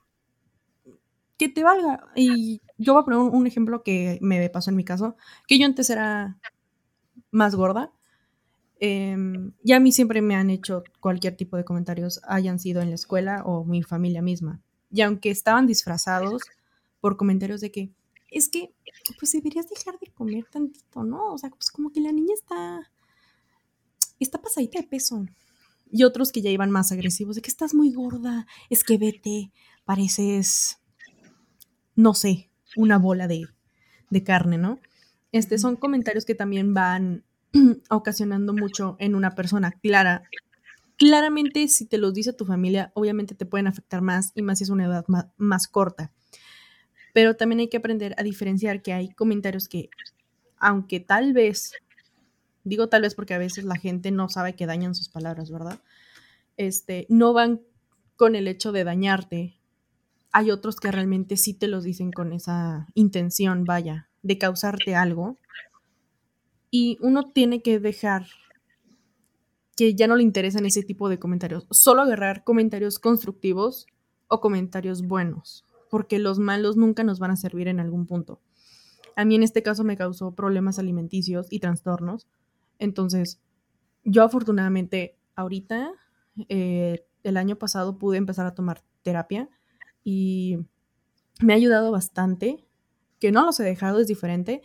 [1.37, 2.05] que te valga.
[2.15, 5.15] Y yo voy a poner un, ejemplo que me pasó en mi caso,
[5.47, 6.37] que yo antes era
[7.31, 7.91] más gorda.
[8.79, 12.89] Em, y a mí siempre me han hecho cualquier tipo de comentarios, hayan sido en
[12.89, 14.61] la escuela o mi familia misma.
[14.91, 16.43] Y aunque estaban disfrazados
[17.01, 17.91] por comentarios de que,
[18.33, 18.73] es que,
[19.19, 21.33] pues deberías dejar de comer tantito, ¿no?
[21.33, 22.91] O sea, pues como que la niña está,
[24.19, 25.25] está pasadita de peso.
[25.91, 29.51] Y otros que ya iban más agresivos, de que estás muy gorda, es que vete,
[29.85, 30.79] pareces,
[31.95, 33.47] no sé, una bola de,
[34.09, 34.79] de carne, ¿no?
[35.31, 37.23] Este, son comentarios que también van
[37.89, 40.23] ocasionando mucho en una persona clara.
[40.97, 44.63] Claramente, si te los dice tu familia, obviamente te pueden afectar más y más si
[44.63, 45.05] es una edad
[45.37, 46.11] más, corta.
[47.13, 49.89] Pero también hay que aprender a diferenciar que hay comentarios que,
[50.57, 51.73] aunque tal vez,
[52.63, 55.79] digo tal vez porque a veces la gente no sabe que dañan sus palabras, ¿verdad?
[56.57, 57.61] Este, no van
[58.15, 59.55] con el hecho de dañarte.
[60.31, 65.37] Hay otros que realmente sí te los dicen con esa intención, vaya, de causarte algo.
[66.71, 68.25] Y uno tiene que dejar
[69.75, 71.67] que ya no le interesan ese tipo de comentarios.
[71.69, 73.87] Solo agarrar comentarios constructivos
[74.27, 78.41] o comentarios buenos, porque los malos nunca nos van a servir en algún punto.
[79.15, 82.27] A mí en este caso me causó problemas alimenticios y trastornos.
[82.79, 83.39] Entonces,
[84.03, 85.91] yo afortunadamente ahorita,
[86.49, 89.49] eh, el año pasado pude empezar a tomar terapia
[90.03, 90.57] y
[91.39, 92.65] me ha ayudado bastante
[93.19, 94.63] que no los he dejado, es diferente,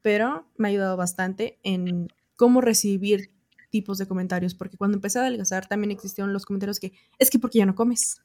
[0.00, 3.34] pero me ha ayudado bastante en cómo recibir
[3.68, 7.38] tipos de comentarios, porque cuando empecé a adelgazar también existieron los comentarios que es que
[7.38, 8.22] porque ya no comes,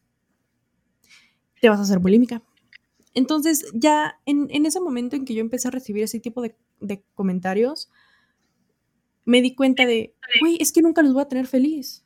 [1.65, 2.43] te vas a hacer bulímica.
[3.15, 7.03] Entonces ya en, ese momento en que yo empecé a recibir ese tipo de, de
[7.15, 7.89] comentarios,
[9.23, 12.05] me di cuenta de, güey, es que nunca los voy a tener feliz.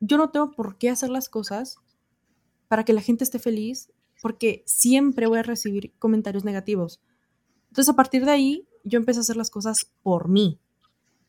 [0.00, 1.76] Yo no tengo por qué hacer las cosas
[2.66, 7.02] para que la gente esté feliz porque siempre voy a recibir comentarios negativos.
[7.68, 10.58] Entonces, a partir de ahí, yo empecé a hacer las cosas por mí,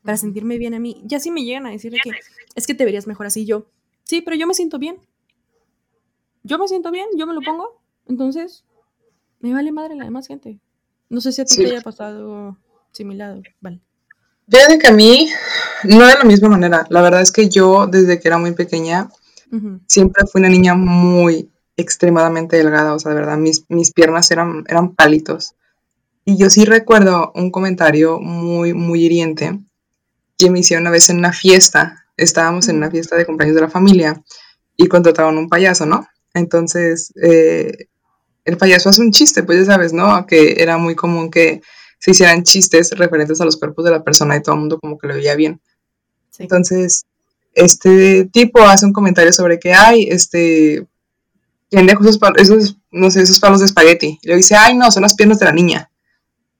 [0.00, 1.02] para sentirme bien a mí.
[1.04, 2.12] Ya si me llegan a decir que
[2.54, 3.70] es que te verías mejor así, yo,
[4.04, 4.96] sí, pero yo me siento bien.
[6.46, 7.80] Yo me siento bien, yo me lo pongo.
[8.06, 8.64] Entonces,
[9.40, 10.60] me vale madre la demás gente.
[11.08, 12.56] No sé si a ti te haya pasado
[12.92, 13.80] similar, vale.
[14.48, 15.28] Fíjate que a mí,
[15.82, 16.86] no de la misma manera.
[16.88, 19.08] La verdad es que yo, desde que era muy pequeña,
[19.88, 24.64] siempre fui una niña muy, extremadamente delgada, o sea, de verdad, mis, mis piernas eran,
[24.68, 25.56] eran palitos.
[26.24, 29.58] Y yo sí recuerdo un comentario muy, muy hiriente
[30.38, 32.06] que me hicieron una vez en una fiesta.
[32.16, 34.22] Estábamos en una fiesta de cumpleaños de la familia
[34.76, 36.06] y contrataron un payaso, ¿no?
[36.36, 37.88] Entonces, eh,
[38.44, 40.26] el payaso hace un chiste, pues ya sabes, ¿no?
[40.26, 41.62] Que era muy común que
[41.98, 44.98] se hicieran chistes referentes a los cuerpos de la persona y todo el mundo como
[44.98, 45.60] que lo veía bien.
[46.38, 47.06] Entonces,
[47.54, 50.86] este tipo hace un comentario sobre que, hay, este,
[51.70, 54.18] ¿quién dejó esos, esos, no sé, esos palos de espagueti?
[54.20, 55.90] Y le dice, ay, no, son las piernas de la niña.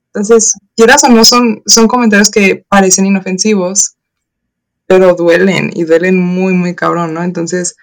[0.07, 3.97] Entonces, quieras o no, son, son comentarios que parecen inofensivos,
[4.87, 7.23] pero duelen y duelen muy, muy cabrón, ¿no?
[7.23, 7.77] Entonces,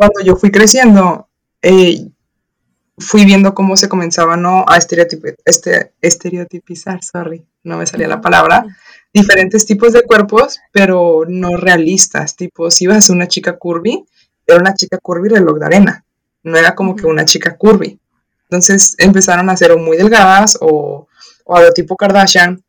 [0.00, 1.28] cuando yo fui creciendo,
[1.60, 2.08] eh,
[2.96, 4.64] fui viendo cómo se comenzaba ¿no?
[4.66, 8.64] a este, estereotipizar, sorry, no me salía la palabra,
[9.12, 14.06] diferentes tipos de cuerpos, pero no realistas, tipo, si ibas a una chica curvy,
[14.46, 16.04] era una chica curvy reloj de arena,
[16.44, 18.00] no era como que una chica curvy.
[18.44, 21.08] Entonces empezaron a ser muy delgadas o,
[21.44, 22.64] o a lo tipo Kardashian.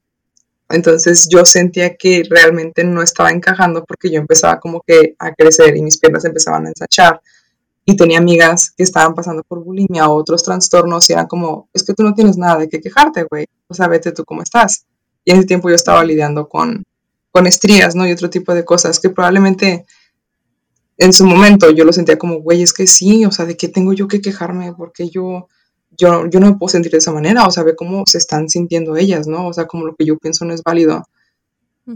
[0.73, 5.75] Entonces yo sentía que realmente no estaba encajando porque yo empezaba como que a crecer
[5.75, 7.21] y mis piernas empezaban a ensachar
[7.85, 11.83] y tenía amigas que estaban pasando por bulimia o otros trastornos y eran como, es
[11.83, 14.85] que tú no tienes nada de qué quejarte, güey, o sea, vete tú cómo estás.
[15.25, 16.83] Y en ese tiempo yo estaba lidiando con,
[17.31, 18.07] con estrías, ¿no?
[18.07, 19.85] Y otro tipo de cosas que probablemente
[20.97, 23.67] en su momento yo lo sentía como, güey, es que sí, o sea, ¿de qué
[23.67, 24.73] tengo yo que quejarme?
[24.73, 25.47] Porque yo,
[26.01, 28.49] yo, yo no me puedo sentir de esa manera, o sea, ve cómo se están
[28.49, 29.47] sintiendo ellas, ¿no?
[29.47, 31.03] O sea, como lo que yo pienso no es válido.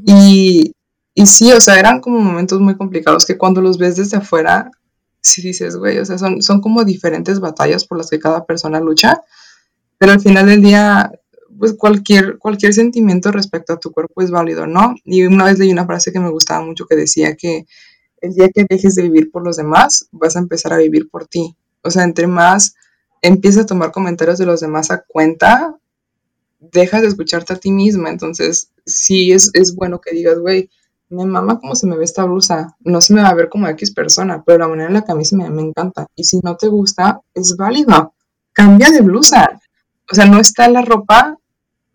[0.06, 0.74] y,
[1.16, 4.70] y sí, o sea, eran como momentos muy complicados que cuando los ves desde afuera,
[5.22, 8.80] sí dices, güey, o sea, son, son como diferentes batallas por las que cada persona
[8.80, 9.22] lucha,
[9.98, 11.12] pero al final del día,
[11.58, 14.94] pues cualquier, cualquier sentimiento respecto a tu cuerpo es válido, ¿no?
[15.04, 17.66] Y una vez leí una frase que me gustaba mucho que decía que
[18.22, 21.26] el día que dejes de vivir por los demás, vas a empezar a vivir por
[21.28, 21.56] ti.
[21.82, 22.76] O sea, entre más
[23.26, 25.76] empiezas a tomar comentarios de los demás a cuenta,
[26.60, 28.10] dejas de escucharte a ti misma.
[28.10, 30.70] Entonces, sí es, es bueno que digas, güey,
[31.10, 32.76] me mama cómo se me ve esta blusa.
[32.82, 35.12] No se me va a ver como X persona, pero la manera en la que
[35.12, 36.08] a mí se me, me encanta.
[36.16, 38.14] Y si no te gusta, es válido.
[38.54, 39.60] Cambia de blusa.
[40.12, 41.38] O sea, no está la ropa.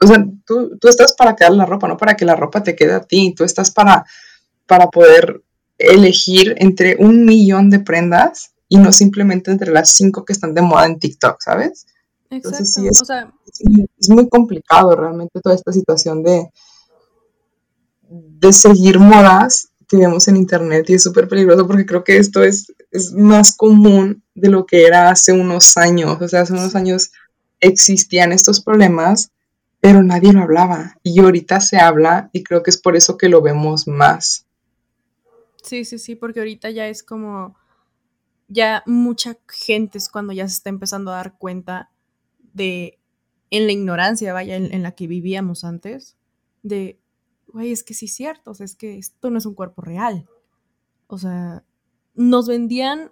[0.02, 2.74] O sea, tú, tú estás para quedar la ropa, no para que la ropa te
[2.74, 3.34] quede a ti.
[3.36, 4.04] Tú estás para,
[4.66, 5.42] para poder
[5.78, 10.62] elegir entre un millón de prendas y no simplemente entre las cinco que están de
[10.62, 11.86] moda en TikTok, ¿sabes?
[12.30, 12.64] Exacto.
[12.64, 13.02] sí, es,
[13.98, 16.48] es muy complicado realmente toda esta situación de,
[18.08, 22.44] de seguir modas que vemos en internet y es súper peligroso porque creo que esto
[22.44, 26.16] es, es más común de lo que era hace unos años.
[26.20, 27.10] O sea, hace unos años
[27.58, 29.32] existían estos problemas,
[29.80, 30.96] pero nadie lo hablaba.
[31.02, 34.46] Y ahorita se habla y creo que es por eso que lo vemos más.
[35.64, 37.56] Sí, sí, sí, porque ahorita ya es como,
[38.50, 41.90] ya mucha gente es cuando ya se está empezando a dar cuenta
[42.52, 42.98] de,
[43.48, 46.18] en la ignorancia, vaya, en la que vivíamos antes,
[46.62, 47.00] de
[47.52, 49.82] güey, es que sí es cierto, o sea, es que esto no es un cuerpo
[49.82, 50.28] real.
[51.06, 51.64] O sea,
[52.14, 53.10] nos vendían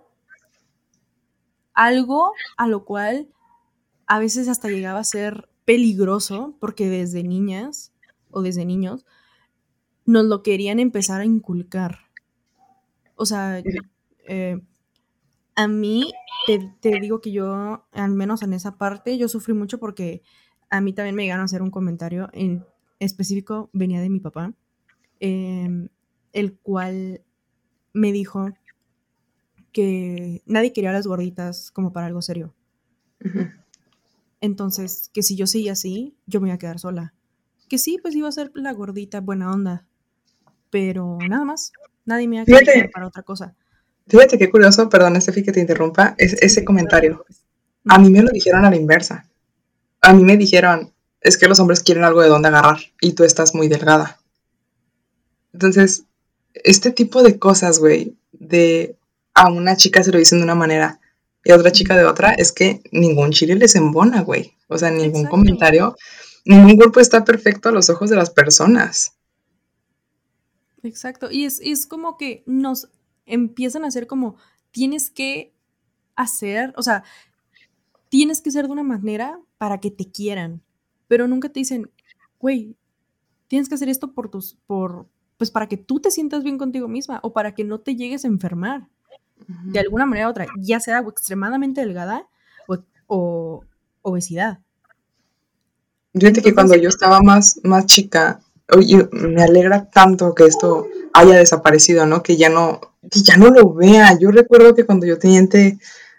[1.75, 3.29] algo a lo cual
[4.07, 7.93] a veces hasta llegaba a ser peligroso, porque desde niñas
[8.31, 9.05] o desde niños
[10.07, 11.99] nos lo querían empezar a inculcar.
[13.17, 13.63] O sea,
[14.27, 14.63] eh,
[15.59, 16.13] a mí
[16.47, 20.23] te, te, digo que yo, al menos en esa parte, yo sufrí mucho porque
[20.71, 22.65] a mí también me llegaron a hacer un comentario en
[23.01, 24.55] específico venía de mi papá,
[25.19, 25.89] em,
[26.33, 27.23] el cual
[27.93, 28.51] me dijo
[29.73, 32.55] que nadie quería las gorditas como para algo serio.
[34.41, 37.15] Entonces, que si yo seguía así, yo me iba a quedar sola.
[37.69, 39.89] Que sí, pues iba a ser la gordita buena onda.
[40.71, 41.73] Pero nada más.
[42.05, 43.57] Nadie me iba a quedar para otra cosa.
[44.09, 47.25] Fíjate qué curioso, perdón, Estefi, que te interrumpa, es, ese comentario.
[47.87, 49.29] A mí me lo dijeron a la inversa.
[50.01, 53.25] A mí me dijeron, es que los hombres quieren algo de donde agarrar y tú
[53.25, 54.19] estás muy delgada.
[55.53, 56.05] Entonces,
[56.55, 58.97] este tipo de cosas, güey, de
[59.35, 61.01] a una chica se lo dicen de una manera
[61.45, 64.55] y a otra chica de otra, es que ningún chile les embona, güey.
[64.69, 65.97] O sea, ningún comentario,
[66.45, 69.13] ningún cuerpo está perfecto a los ojos de las personas.
[70.83, 71.31] Exacto.
[71.31, 72.89] Y es, es como que nos
[73.29, 74.37] empiezan a hacer como,
[74.71, 75.55] tienes que
[76.17, 77.05] hacer, o sea,
[78.09, 80.63] tienes que ser de una manera para que te quieran
[81.09, 81.91] pero nunca te dicen,
[82.39, 82.77] güey,
[83.49, 85.07] tienes que hacer esto por tus, por,
[85.39, 88.25] pues para que tú te sientas bien contigo misma o para que no te llegues
[88.25, 88.87] a enfermar
[89.65, 92.29] de alguna manera u otra, ya sea extremadamente delgada
[93.11, 93.65] o,
[94.03, 94.59] obesidad.
[96.13, 101.37] Fíjate que cuando yo estaba más, más chica, oye, me alegra tanto que esto haya
[101.37, 102.23] desaparecido, ¿no?
[102.23, 104.19] Que ya no, que ya no lo vea.
[104.19, 105.79] Yo recuerdo que cuando yo tenía entre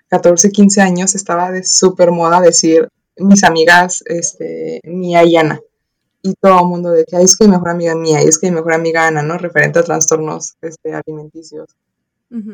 [0.09, 5.59] 14, 15 años estaba de súper moda decir, mis amigas, este, Mía y Ana.
[6.21, 8.55] Y todo el mundo decía, es que mi mejor amiga Mía, y es que mi
[8.55, 9.37] mejor amiga Ana, ¿no?
[9.37, 11.75] Referente a trastornos este, alimenticios.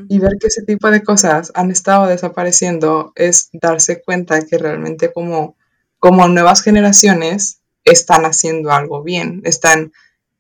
[0.07, 5.11] Y ver que ese tipo de cosas han estado desapareciendo es darse cuenta que realmente
[5.11, 5.57] como,
[5.99, 9.91] como nuevas generaciones están haciendo algo bien, están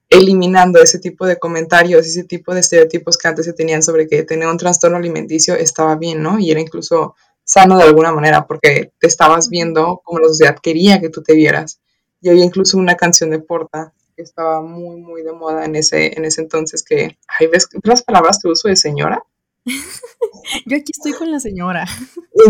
[0.09, 4.23] eliminando ese tipo de comentarios, ese tipo de estereotipos que antes se tenían sobre que
[4.23, 6.39] tener un trastorno alimenticio estaba bien, ¿no?
[6.39, 10.99] Y era incluso sano de alguna manera porque te estabas viendo como la sociedad quería
[10.99, 11.79] que tú te vieras.
[12.21, 16.17] Y había incluso una canción de Porta que estaba muy, muy de moda en ese,
[16.17, 19.23] en ese entonces que, ay, ¿ves las palabras que uso de señora?
[20.65, 21.85] Yo aquí estoy con la señora.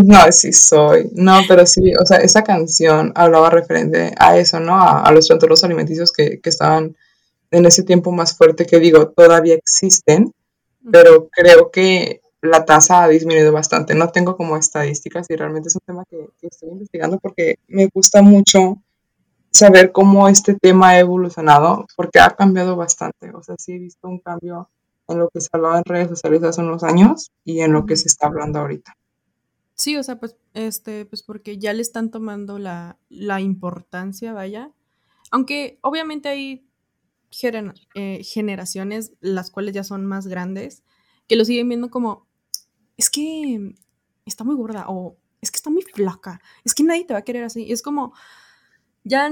[0.03, 1.11] No, sí soy.
[1.13, 4.81] No, pero sí, o sea, esa canción hablaba referente a eso, ¿no?
[4.81, 6.97] A, los trastornos alimenticios que, que estaban
[7.51, 10.33] en ese tiempo más fuerte que digo, todavía existen,
[10.91, 13.95] pero creo que la tasa ha disminuido bastante.
[13.95, 18.21] No tengo como estadísticas y realmente es un tema que, estoy investigando porque me gusta
[18.21, 18.81] mucho
[19.51, 23.31] saber cómo este tema ha evolucionado, porque ha cambiado bastante.
[23.33, 24.69] O sea, sí he visto un cambio
[25.07, 27.95] en lo que se hablaba en redes sociales hace unos años y en lo que
[27.95, 28.95] se está hablando ahorita.
[29.73, 34.71] Sí, o sea, pues, este, pues porque ya le están tomando la, la importancia, vaya.
[35.31, 36.65] Aunque obviamente hay
[37.43, 40.83] eh, generaciones, las cuales ya son más grandes,
[41.27, 42.27] que lo siguen viendo como,
[42.97, 43.75] es que
[44.25, 47.23] está muy gorda o es que está muy flaca, es que nadie te va a
[47.23, 47.71] querer así.
[47.71, 48.13] Es como,
[49.03, 49.31] ya,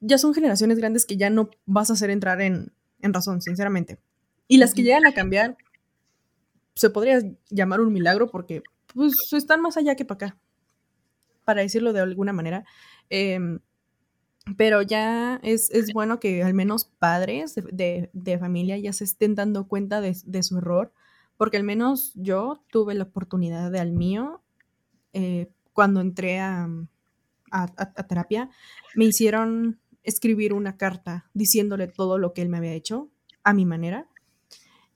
[0.00, 3.98] ya son generaciones grandes que ya no vas a hacer entrar en, en razón, sinceramente.
[4.48, 5.56] Y las que llegan a cambiar,
[6.74, 8.62] se podría llamar un milagro porque
[8.94, 10.38] pues están más allá que para acá,
[11.44, 12.64] para decirlo de alguna manera.
[13.08, 13.38] Eh,
[14.56, 20.00] pero ya es, bueno que al menos padres de, familia ya se estén dando cuenta
[20.00, 20.92] de, su error,
[21.36, 24.42] porque al menos yo tuve la oportunidad de al mío,
[25.12, 26.68] eh, cuando entré a,
[28.08, 28.50] terapia,
[28.94, 33.10] me hicieron escribir una carta diciéndole todo lo que él me había hecho
[33.42, 34.06] a mi manera.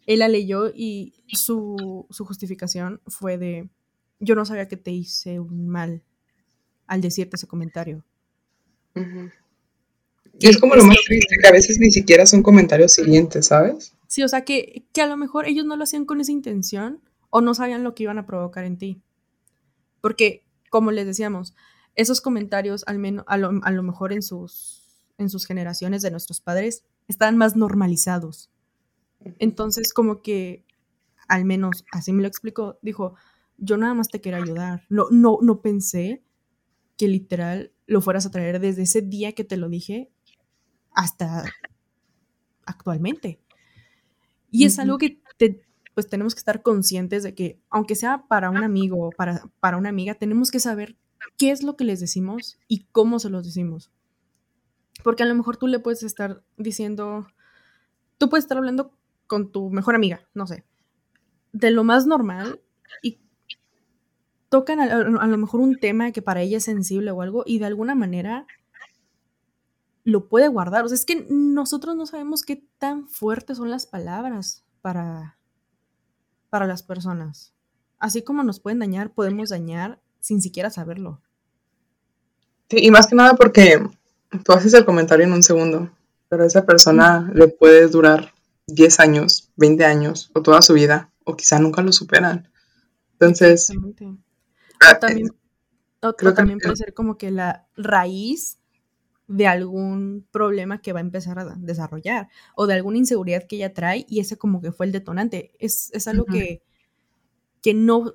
[0.06, 3.68] Él la leyó y su, justificación fue de,
[4.20, 6.02] yo no sabía que te hice un mal
[6.86, 8.04] al decirte ese comentario.
[8.94, 13.94] Y es como lo más triste, que a veces ni siquiera son comentarios siguientes, ¿sabes?
[14.08, 17.40] Sí, o sea, que, a lo mejor ellos no lo hacían con esa intención o
[17.40, 19.02] no sabían lo que iban a provocar en ti.
[20.00, 21.54] Porque, como les decíamos,
[21.94, 24.82] esos comentarios, al menos, a lo, mejor en sus,
[25.18, 28.50] en sus generaciones de nuestros padres, están más normalizados.
[29.38, 30.64] Entonces, como que,
[31.28, 33.14] al menos así me lo explicó, dijo,
[33.56, 34.84] yo nada más te quiero ayudar.
[34.88, 36.22] No, no, no pensé
[36.96, 40.10] que literal lo fueras a traer desde ese día que te lo dije
[40.92, 41.44] hasta
[42.66, 43.40] actualmente.
[44.50, 45.20] Y es algo que
[45.94, 49.76] pues tenemos que estar conscientes de que, aunque sea para un amigo o para, para
[49.76, 50.96] una amiga, tenemos que saber
[51.38, 53.92] qué es lo que les decimos y cómo se los decimos.
[55.02, 57.28] Porque a lo mejor tú le puedes estar diciendo,
[58.18, 58.92] tú puedes estar hablando
[59.26, 60.64] con tu mejor amiga, no sé,
[61.52, 62.60] de lo más normal
[63.02, 63.20] y
[64.54, 67.58] tocan a, a, lo mejor un tema que para ella es sensible o algo y
[67.58, 68.46] de alguna manera
[70.04, 70.84] lo puede guardar.
[70.84, 75.38] O sea, es que nosotros no sabemos qué tan fuertes son las palabras para,
[76.50, 77.52] para las personas.
[77.98, 81.20] Así como nos pueden dañar, podemos dañar sin siquiera saberlo.
[82.70, 83.84] Sí, y más que nada porque
[84.44, 85.90] tú haces el comentario en un segundo,
[86.28, 88.32] pero a esa persona le puede durar
[88.68, 92.48] 10 años, 20 años o toda su vida, o quizá nunca lo superan.
[93.14, 93.72] Entonces...
[94.84, 95.30] Ah, también,
[96.02, 98.58] o también puede ser como que la raíz
[99.26, 103.72] de algún problema que va a empezar a desarrollar o de alguna inseguridad que ella
[103.72, 105.52] trae y ese como que fue el detonante.
[105.58, 106.62] Es, algo que,
[107.62, 108.14] que no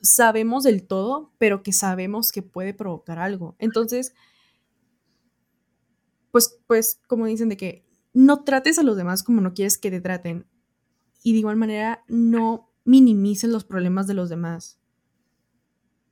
[0.00, 3.54] sabemos del todo, pero que sabemos que puede provocar algo.
[3.58, 4.14] Entonces,
[6.30, 9.90] pues, pues, como dicen de que no trates a los demás como no quieres que
[9.90, 10.46] te traten.
[11.22, 14.79] Y de igual manera, no minimices los problemas de los demás.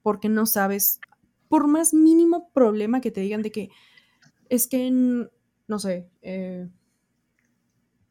[0.02, 1.00] Porque no sabes,
[1.48, 3.70] por más mínimo problema que te digan de que,
[4.48, 6.68] es que, no sé, eh,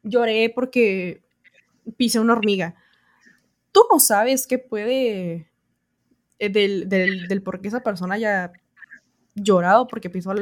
[0.02, 1.22] lloré porque
[1.96, 2.74] pisé una hormiga.
[3.72, 5.50] Tú no sabes qué puede,
[6.38, 8.52] eh, del, del, por qué esa persona haya
[9.34, 10.32] llorado porque pisó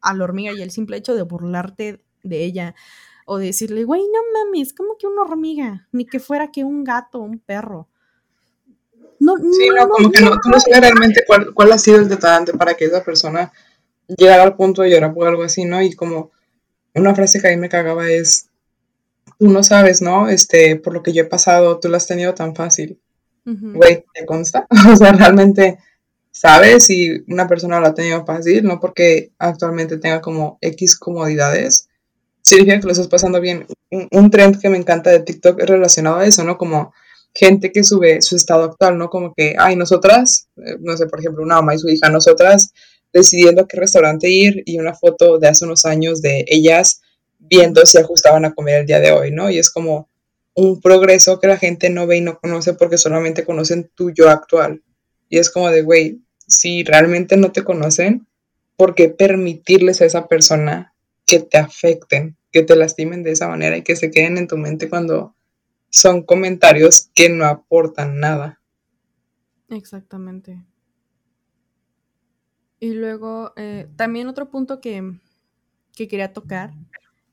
[0.00, 2.74] a la hormiga y el simple hecho de burlarte de ella
[3.26, 7.18] o decirle, güey, no mames, como que una hormiga, ni que fuera que un gato,
[7.18, 7.88] un perro.
[9.18, 12.08] No, sí, no, como que no, tú no sabes realmente cuál, cuál ha sido el
[12.08, 13.52] detonante para que esa persona
[14.08, 15.82] llegar al punto de llorar por algo así, ¿no?
[15.82, 16.30] Y como
[16.94, 18.48] una frase que a mí me cagaba es,
[19.38, 20.28] tú no sabes, ¿no?
[20.28, 22.98] Este, por lo que yo he pasado, tú lo has tenido tan fácil.
[23.44, 24.66] Güey, ¿te consta?
[24.92, 25.78] o sea, realmente
[26.32, 31.88] sabes si una persona lo ha tenido fácil, no porque actualmente tenga como X comodidades,
[32.42, 33.66] significa que lo estás pasando bien.
[33.90, 36.58] Un, un, trend que me encanta de TikTok es relacionado a eso, ¿no?
[36.58, 36.92] Como
[37.36, 39.10] gente que sube su estado actual, ¿no?
[39.10, 42.72] Como que, ay, nosotras, eh, no sé, por ejemplo, una mamá y su hija, nosotras
[43.12, 47.02] decidiendo a qué restaurante ir y una foto de hace unos años de ellas
[47.38, 49.50] viendo si ajustaban a comer el día de hoy, ¿no?
[49.50, 50.08] Y es como
[50.54, 54.30] un progreso que la gente no ve y no conoce porque solamente conocen tu yo
[54.30, 54.82] actual.
[55.28, 58.26] Y es como de, güey, si realmente no te conocen,
[58.76, 60.94] ¿por qué permitirles a esa persona
[61.26, 64.56] que te afecten, que te lastimen de esa manera y que se queden en tu
[64.56, 65.35] mente cuando
[65.90, 68.60] son comentarios que no aportan nada?
[69.68, 70.64] Exactamente.
[72.78, 75.18] Y luego, eh, también otro punto que,
[75.94, 76.72] que, quería tocar,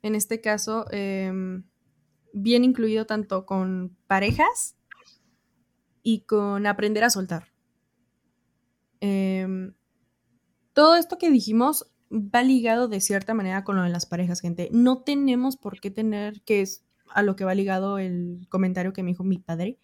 [0.01, 1.63] en este caso, em,
[2.33, 4.75] bien incluido tanto con parejas
[6.01, 7.53] y con aprender a soltar.
[9.01, 9.73] Em,
[10.73, 14.69] todo esto que dijimos va ligado de cierta manera con lo de las parejas, gente.
[14.71, 16.61] No tenemos por qué tener, que
[17.13, 19.79] a lo que va ligado el comentario que me dijo mi padre.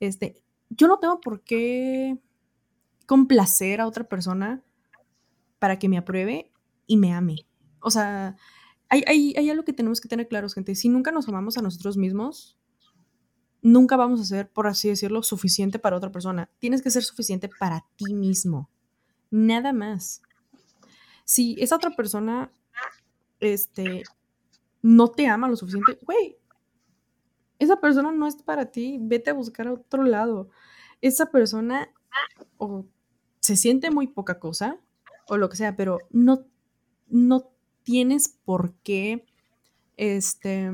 [0.00, 2.18] Este, yo no tengo por qué
[3.06, 4.62] complacer a otra persona
[5.58, 6.52] para que me apruebe
[6.86, 7.46] y me ame.
[7.80, 8.36] O sea,
[8.88, 9.02] hay,
[9.36, 10.74] hay, algo que tenemos que tener claro, gente.
[10.74, 12.58] Si nunca nos amamos a nosotros mismos,
[13.62, 16.50] nunca vamos a ser, por así decirlo, suficiente para otra persona.
[16.58, 18.70] Tienes que ser suficiente para ti mismo.
[19.30, 20.22] Nada más.
[21.24, 22.52] Si esa otra persona
[23.40, 24.04] este,
[24.82, 26.36] no te ama lo suficiente, güey,
[27.58, 28.98] esa persona no es para ti.
[29.00, 30.50] Vete a buscar a otro lado.
[31.00, 31.92] Esa persona
[32.58, 32.86] o
[33.40, 34.78] se siente muy poca cosa
[35.28, 36.46] o lo que sea, pero no,
[37.08, 37.52] no
[37.82, 39.26] tienes por qué
[39.96, 40.70] este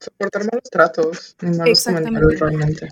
[0.00, 2.88] soportar malos tratos malos comentarios realmente.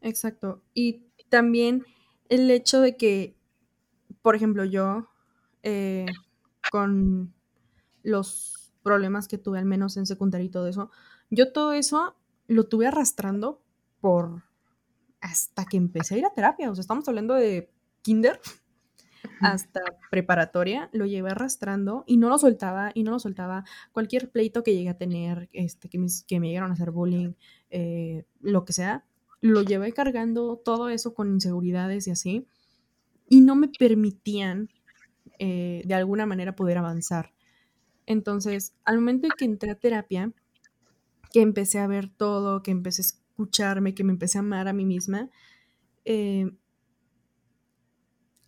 [0.00, 0.62] Exacto.
[0.74, 1.84] Y también
[2.28, 3.36] el hecho de que,
[4.20, 5.08] por ejemplo, yo
[5.62, 6.06] eh,
[6.70, 7.32] con
[8.02, 10.90] los problemas que tuve al menos en secundaria y todo eso,
[11.32, 12.14] yo todo eso
[12.46, 13.62] lo tuve arrastrando
[14.00, 14.42] por
[15.20, 16.70] hasta que empecé a ir a terapia.
[16.70, 17.70] O sea, estamos hablando de
[18.02, 18.38] kinder
[19.40, 19.80] hasta
[20.10, 23.64] preparatoria, lo llevé arrastrando y no lo soltaba y no lo soltaba.
[23.92, 27.32] Cualquier pleito que llegué a tener, este, que, me, que me llegaron a hacer bullying,
[27.70, 29.06] eh, lo que sea,
[29.40, 32.46] lo llevé cargando todo eso con inseguridades y así.
[33.28, 34.68] Y no me permitían
[35.38, 37.32] eh, de alguna manera poder avanzar.
[38.04, 40.32] Entonces, al momento de que entré a terapia,
[41.32, 44.72] que empecé a ver todo, que empecé a escucharme, que me empecé a amar a
[44.72, 45.30] mí misma,
[46.04, 46.50] eh,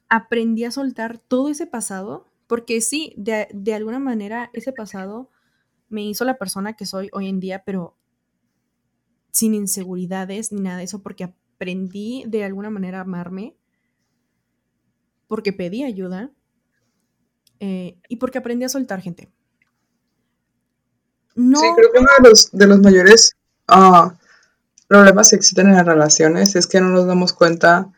[0.08, 5.30] aprendí a soltar todo ese pasado, porque sí, de, alguna manera ese pasado
[5.88, 7.96] me hizo la persona que soy hoy en día, pero
[9.30, 13.56] sin inseguridades ni nada de eso, porque aprendí de alguna manera a amarme,
[15.26, 16.32] porque pedí ayuda
[17.58, 19.32] eh, y porque aprendí a soltar gente.
[21.34, 21.60] No...
[21.60, 23.36] Sí, creo que uno de los, de los mayores
[23.68, 24.14] ah,
[24.88, 27.92] problemas que existen en las relaciones es que no nos damos cuenta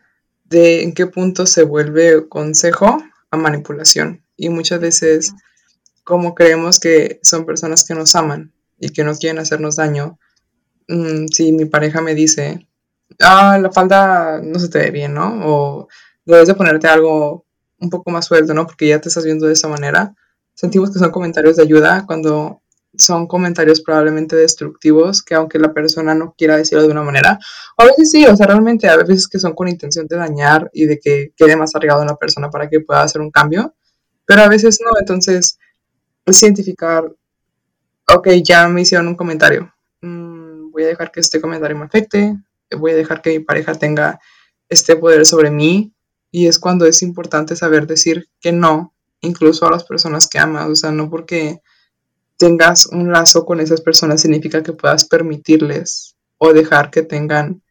[0.45, 4.23] de en qué punto se vuelve consejo a manipulación.
[4.35, 5.33] Y muchas veces,
[6.03, 10.17] como creemos que son personas que nos aman y que no quieren hacernos daño,
[10.87, 12.67] mm, si mi pareja me dice,
[13.19, 15.41] ah, la falda no se te ve bien, ¿no?
[15.45, 15.87] O
[16.25, 17.45] debes de ponerte algo
[17.79, 18.65] un poco más suelto, ¿no?
[18.65, 20.15] Porque ya te estás viendo de esa manera.
[20.53, 22.61] Sentimos que son comentarios de ayuda cuando
[22.97, 27.39] son comentarios probablemente destructivos que aunque la persona no quiera decirlo de una manera,
[27.77, 30.85] a veces sí, o sea, realmente a veces que son con intención de dañar y
[30.85, 33.75] de que quede más arraigado en la persona para que pueda hacer un cambio,
[34.25, 35.59] pero a veces no, entonces
[36.25, 37.11] es identificar,
[38.07, 42.35] ok, ya me hicieron un comentario, mm, voy a dejar que este comentario me afecte,
[42.77, 44.19] voy a dejar que mi pareja tenga
[44.69, 45.93] este poder sobre mí
[46.31, 50.67] y es cuando es importante saber decir que no, incluso a las personas que amas,
[50.67, 51.61] o sea, no porque
[52.37, 57.61] tengas un lazo con esas personas significa que puedas permitirles o dejar que tengan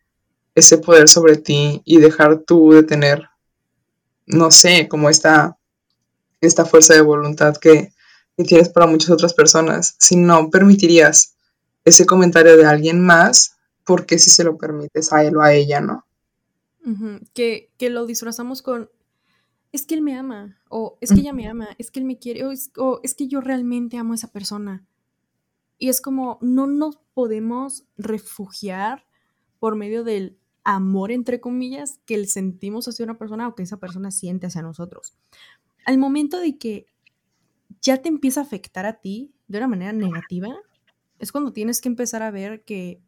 [0.55, 3.29] ese poder sobre ti y dejar tú de tener,
[4.27, 5.57] no sé, como esta,
[6.41, 7.93] esta fuerza de voluntad que,
[8.47, 9.95] tienes para muchas otras personas.
[9.99, 11.37] Si no permitirías
[11.87, 15.81] ese comentario de alguien más, porque si se lo permites a él o a ella,
[15.81, 16.05] ¿no?
[17.33, 18.91] que, que, lo disfrazamos con
[19.73, 22.19] es que él me ama, o es que ella me ama, es que él me
[22.19, 24.87] quiere, o es, que yo realmente amo a esa persona.
[25.79, 29.07] Y es como, no nos podemos refugiar
[29.59, 33.79] por medio del amor, entre comillas, que el sentimos hacia una persona o que esa
[33.79, 35.17] persona siente hacia nosotros.
[35.87, 36.85] Al momento de que
[37.81, 40.55] ya te empieza a afectar a ti de una manera negativa,
[41.19, 43.01] es cuando tienes que empezar a ver que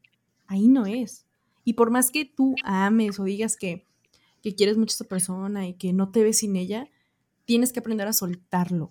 [0.47, 1.27] ahí no es.
[1.65, 3.85] Y por más que tú ames o digas que
[4.43, 6.89] que quieres mucho a esa persona y que no te ves sin ella,
[7.49, 8.91] tienes que aprender a soltarlo.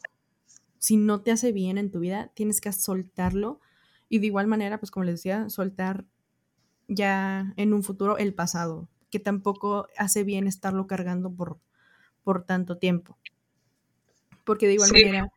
[0.80, 3.62] Si no te hace bien en tu vida, tienes que soltarlo.
[4.10, 6.06] Y de igual manera, pues como les decía, soltar
[6.88, 11.60] ya en un futuro el pasado, que tampoco hace bien estarlo cargando por,
[12.24, 13.20] por tanto tiempo.
[14.44, 15.32] Porque de igual manera,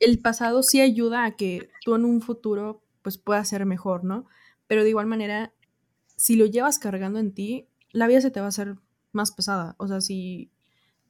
[0.00, 4.26] el pasado sí ayuda a que tú en un futuro pues puedas ser mejor, ¿no?
[4.66, 5.52] Pero de igual manera,
[6.16, 8.78] si lo llevas cargando en ti, la vida se te va a hacer
[9.12, 9.76] más pesada.
[9.78, 10.50] O sea, si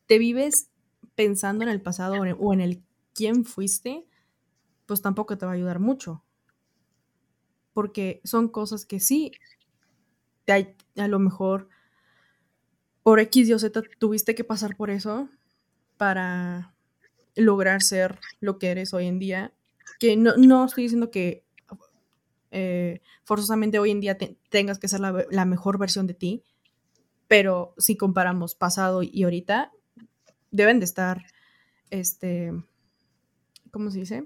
[0.04, 0.69] te vives
[1.20, 4.06] pensando en el pasado o en el quién fuiste,
[4.86, 6.24] pues tampoco te va a ayudar mucho.
[7.74, 9.32] Porque son cosas que sí,
[10.46, 11.68] te, a lo mejor
[13.02, 15.28] por X y o Z tuviste que pasar por eso
[15.98, 16.74] para
[17.36, 19.52] lograr ser lo que eres hoy en día.
[19.98, 21.44] Que no, estoy diciendo que
[22.50, 24.16] eh, forzosamente hoy en día
[24.48, 26.44] tengas que ser la, la, mejor versión de ti,
[27.28, 29.70] pero si comparamos pasado y ahorita,
[30.50, 31.24] deben de estar,
[31.90, 32.52] este,
[33.70, 34.24] ¿cómo se dice?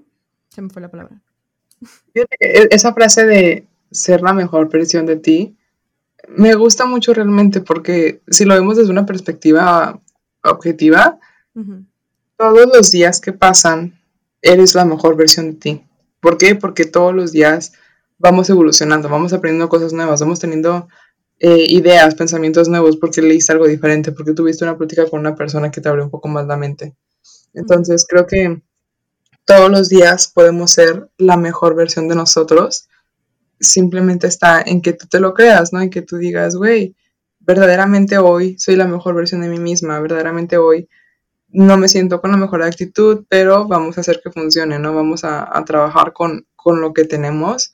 [0.49, 1.21] Se me fue la palabra.
[2.13, 5.57] E, esa frase de ser la mejor versión de ti
[6.27, 9.99] me gusta mucho realmente porque si lo vemos desde una perspectiva
[10.43, 11.19] objetiva,
[12.37, 13.99] todos los días que pasan
[14.41, 15.83] eres la mejor versión de ti.
[16.19, 16.55] ¿Por qué?
[16.55, 17.73] Porque todos los días
[18.17, 20.87] vamos evolucionando, vamos aprendiendo cosas nuevas, vamos teniendo
[21.39, 25.71] eh, ideas, pensamientos nuevos, porque leíste algo diferente, porque tuviste una plática con una persona
[25.71, 26.95] que te abrió un poco más la mente.
[27.53, 28.61] Entonces, creo que
[29.45, 32.87] todos los días podemos ser la mejor versión de nosotros.
[33.59, 35.81] Simplemente está en que tú te lo creas, ¿no?
[35.81, 36.95] En que tú digas, güey,
[37.39, 40.89] verdaderamente hoy soy la mejor versión de mí misma, verdaderamente hoy
[41.49, 44.93] no me siento con la mejor actitud, pero vamos a hacer que funcione, ¿no?
[44.93, 47.71] Vamos a, trabajar con, con, lo que tenemos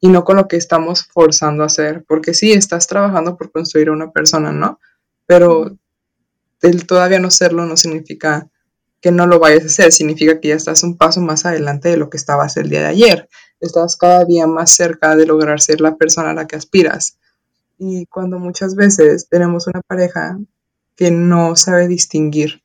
[0.00, 3.88] y no con lo que estamos forzando a hacer, porque sí, estás trabajando por construir
[3.88, 4.80] a una persona, ¿no?
[5.26, 5.76] Pero
[6.62, 8.48] el todavía no serlo no significa
[9.00, 11.96] que no lo vayas a hacer, significa que ya estás un paso más adelante de
[11.96, 13.28] lo que estabas el día de ayer.
[13.60, 17.18] Estás cada día más cerca de lograr ser la persona a la que aspiras.
[17.78, 20.38] Y cuando muchas veces tenemos una pareja
[20.96, 22.60] que no sabe distinguir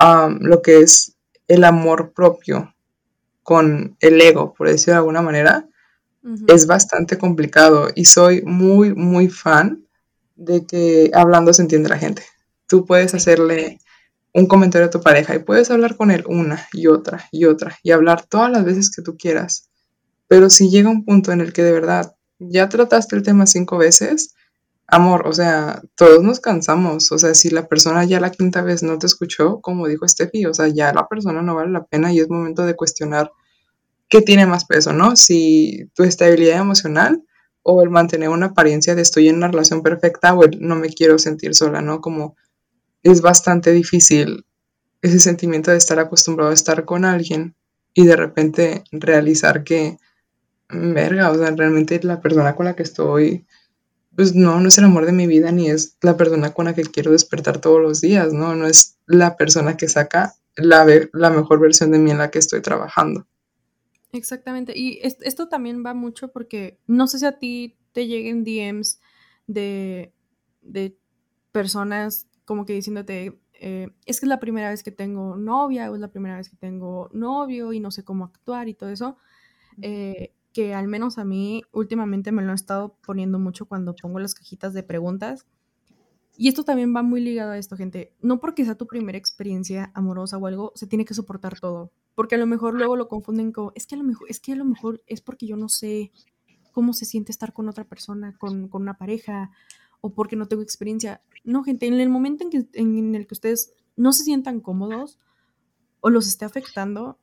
[0.00, 1.16] um, lo que es
[1.48, 2.72] el amor propio
[3.42, 5.68] con el ego, por decirlo de alguna manera,
[6.48, 9.86] es bastante complicado y soy muy, muy fan
[10.34, 12.22] de que hablando se entiende la gente.
[12.66, 13.78] Tú puedes hacerle
[14.34, 17.78] un comentario a tu pareja y puedes hablar con él una y otra y otra
[17.82, 19.70] y hablar todas las veces que tú quieras.
[20.28, 23.78] Pero si llega un punto en el que de verdad ya trataste el tema cinco
[23.78, 24.34] veces,
[24.86, 27.12] amor, o sea, todos nos cansamos.
[27.12, 30.46] O sea, si la persona ya la quinta vez no te escuchó, como dijo Steffi,
[30.46, 33.30] o sea, ya la persona no vale la pena y es momento de cuestionar
[34.08, 35.16] qué tiene más peso, ¿no?
[35.16, 37.22] Si tu estabilidad emocional
[37.62, 40.88] o el mantener una apariencia de estoy en una relación perfecta o el no me
[40.88, 42.00] quiero sentir sola, ¿no?
[42.00, 42.36] Como
[43.02, 44.46] es bastante difícil
[45.02, 47.54] ese sentimiento de estar acostumbrado a estar con alguien
[47.94, 49.98] y de repente realizar que,
[50.68, 53.46] verga, o sea, realmente la persona con la que estoy,
[54.14, 56.74] pues no, no es el amor de mi vida ni es la persona con la
[56.74, 58.54] que quiero despertar todos los días, ¿no?
[58.54, 62.38] No es la persona que saca la, la mejor versión de mí en la que
[62.38, 63.26] estoy trabajando.
[64.12, 64.72] Exactamente.
[64.76, 69.00] Y esto también va mucho porque no sé si a ti te lleguen DMs
[69.46, 70.12] de,
[70.62, 70.96] de
[71.52, 75.94] personas como que diciéndote, eh, es que es la primera vez que tengo novia o
[75.94, 79.16] es la primera vez que tengo novio y no sé cómo actuar y todo eso.
[79.82, 84.20] Eh, que al menos a mí últimamente me lo he estado poniendo mucho cuando pongo
[84.20, 85.46] las cajitas de preguntas.
[86.36, 88.12] Y esto también va muy ligado a esto, gente.
[88.20, 92.34] No porque sea tu primera experiencia amorosa o algo, se tiene que soportar todo porque
[92.34, 94.56] a lo mejor luego lo confunden con, es que a lo mejor, es que a
[94.56, 96.10] lo mejor es porque yo no sé
[96.72, 99.50] cómo se siente estar con otra persona, con, una pareja,
[100.00, 101.22] o porque no tengo experiencia.
[101.44, 105.18] No, gente, en el momento en, que, en el que ustedes no se sientan cómodos
[106.00, 107.18] o los esté afectando,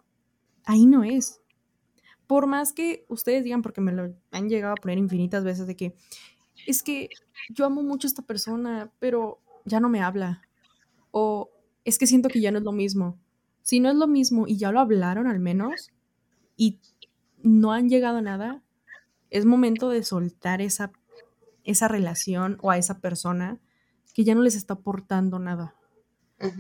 [0.64, 1.42] ahí no es.
[2.28, 5.76] Por más que ustedes digan, porque me lo han llegado a poner infinitas veces, de
[5.76, 5.96] que
[6.68, 7.10] es que
[7.50, 10.42] yo amo mucho a esta persona, pero ya no me habla.
[11.12, 11.50] O
[11.86, 13.20] es que siento que ya no es lo mismo
[13.64, 15.92] si no es lo mismo y ya lo hablaron al menos
[16.56, 16.80] y
[17.42, 18.62] no han llegado a nada,
[19.32, 20.92] es momento de soltar esa,
[21.64, 23.60] esa relación o a esa persona
[24.14, 25.76] que ya no les está aportando nada.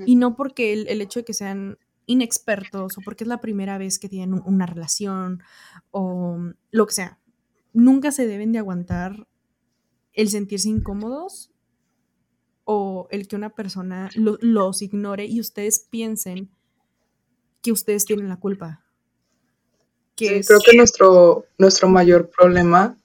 [0.05, 3.99] Y no porque el, hecho de que sean inexpertos o porque es la primera vez
[3.99, 5.43] que tienen una relación
[5.91, 6.37] o
[6.71, 7.19] lo que sea.
[7.73, 9.27] Nunca se deben de aguantar
[10.13, 11.51] el sentirse incómodos
[12.65, 16.49] o el que una persona los ignore y ustedes piensen
[17.61, 18.83] que ustedes tienen la culpa.
[20.15, 22.97] Creo que nuestro, nuestro mayor problema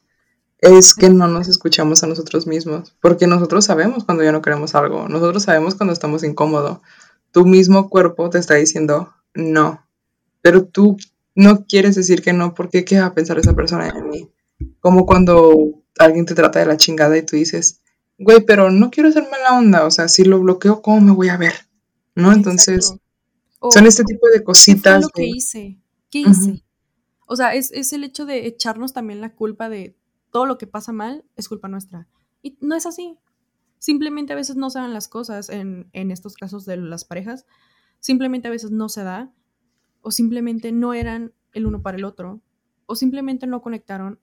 [0.59, 4.75] es que no nos escuchamos a nosotros mismos, porque nosotros sabemos cuando ya no queremos
[4.75, 6.79] algo, nosotros sabemos cuando estamos incómodos.
[7.31, 9.87] Tu mismo cuerpo te está diciendo no,
[10.43, 10.97] pero tú
[11.35, 14.31] no quieres decir que no porque qué va a pensar esa persona en mí.
[14.81, 17.81] Como cuando alguien te trata de la chingada y tú dices,
[18.19, 21.29] güey, pero no quiero ser mala onda, o sea, si lo bloqueo, ¿cómo me voy
[21.29, 21.55] a ver?
[22.15, 22.33] ¿No?
[22.33, 22.95] Entonces,
[23.71, 24.97] son este tipo de cositas.
[24.97, 25.81] ¿Qué lo que hice?
[26.11, 26.65] ¿Qué hice?
[27.27, 29.97] O sea, es, es el hecho de echarnos también la culpa de
[30.31, 32.09] todo lo que pasa mal es culpa nuestra.
[32.43, 33.19] Y no es así.
[33.79, 37.47] Simplemente a veces no se dan las cosas en, en estos casos de las parejas.
[38.01, 39.33] Simplemente a veces no se da.
[40.01, 42.41] O simplemente no eran el uno para el otro.
[42.87, 44.21] O simplemente no conectaron.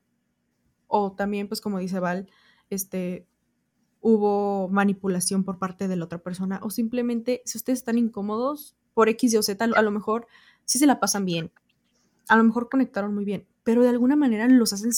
[0.87, 2.29] O también, pues como dice Val,
[2.69, 3.27] este,
[4.01, 6.59] hubo manipulación por parte de la otra persona.
[6.63, 10.27] O simplemente, si ustedes están incómodos por X y o Z, a lo mejor
[10.65, 11.51] sí se la pasan bien.
[12.27, 13.47] A lo mejor conectaron muy bien.
[13.63, 14.91] Pero de alguna manera los hacen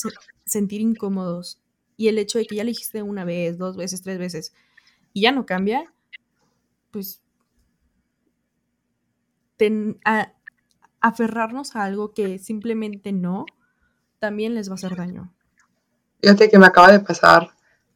[0.46, 1.62] sentir incómodos
[1.96, 4.54] y el hecho de que ya le dijiste una vez, dos veces, tres veces
[5.14, 5.92] y ya no cambia,
[6.92, 7.24] pues
[11.02, 13.46] aferrarnos a algo que simplemente no,
[14.20, 15.34] también les va a hacer daño.
[16.22, 17.50] Fíjate que me acaba de pasar,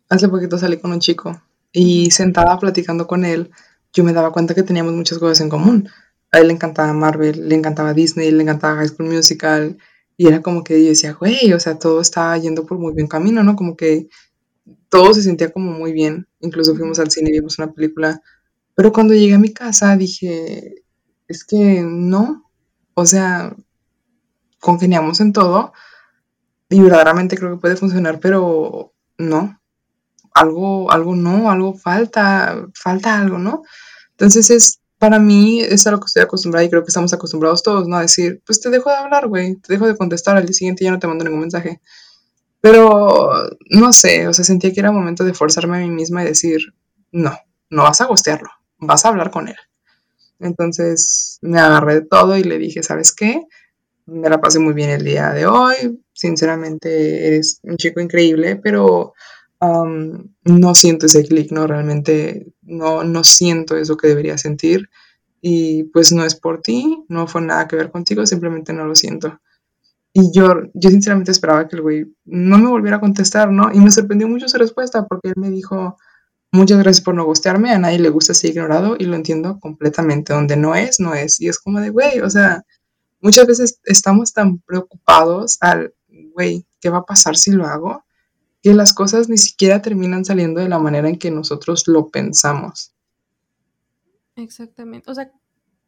[0.10, 1.42] hace poquito salí con un chico
[1.72, 3.52] y sentada platicando con él,
[3.94, 5.90] yo me daba cuenta que teníamos muchas cosas en común.
[6.32, 9.78] A él le encantaba Marvel, le encantaba Disney, le encantaba High School Musical,
[10.18, 13.08] y era como que yo decía, güey, o sea, todo estaba yendo por muy buen
[13.08, 13.56] camino, ¿no?
[13.56, 14.08] Como que
[14.90, 16.28] todo se sentía como muy bien.
[16.42, 18.22] Incluso fuimos al cine y vimos una película.
[18.76, 20.84] Pero cuando llegué a mi casa dije,
[21.28, 22.50] es que no.
[22.94, 23.56] O sea,
[24.60, 25.74] congeniamos en todo.
[26.72, 29.60] Y verdaderamente creo que puede funcionar, pero no.
[30.34, 33.64] Algo, algo no, algo falta, falta algo, ¿no?
[34.12, 37.64] Entonces es para mí es a lo que estoy acostumbrada y creo que estamos acostumbrados
[37.64, 37.98] todos, ¿no?
[37.98, 40.84] A decir, pues te dejo de hablar, güey, te dejo de contestar, al día siguiente
[40.86, 41.82] ya no te mando ningún mensaje.
[42.62, 43.32] Pero
[43.72, 46.62] no sé, o sea, sentía que era momento de forzarme a mí misma y decir,
[47.12, 47.36] no,
[47.72, 49.58] no vas a gostearlo, vas a hablar con él.
[50.40, 53.42] Entonces me agarré de todo y le dije, ¿sabes qué?
[54.06, 59.14] Me la pasé muy bien el día de hoy, sinceramente eres un chico increíble, pero
[60.44, 61.68] no siento ese clic, ¿no?
[61.68, 64.90] Realmente no, no siento eso que debería sentir
[65.40, 68.96] y pues no es por ti, no fue nada que ver contigo, simplemente no lo
[68.96, 69.40] siento.
[70.14, 73.72] Y yo, yo sinceramente esperaba que el güey no me volviera a contestar, ¿no?
[73.74, 75.98] Y me sorprendió mucho su respuesta porque él me dijo,
[76.52, 80.34] muchas gracias por no gustearme, a nadie le gusta ser ignorado y lo entiendo completamente,
[80.34, 81.40] donde no es, no es.
[81.40, 82.64] Y es como de, güey, o sea,
[83.22, 85.94] muchas veces estamos tan preocupados al,
[86.34, 88.04] güey, ¿qué va a pasar si lo hago?
[88.62, 92.94] que las cosas ni siquiera terminan saliendo de la manera en que nosotros lo pensamos.
[94.36, 95.10] Exactamente.
[95.10, 95.32] O sea,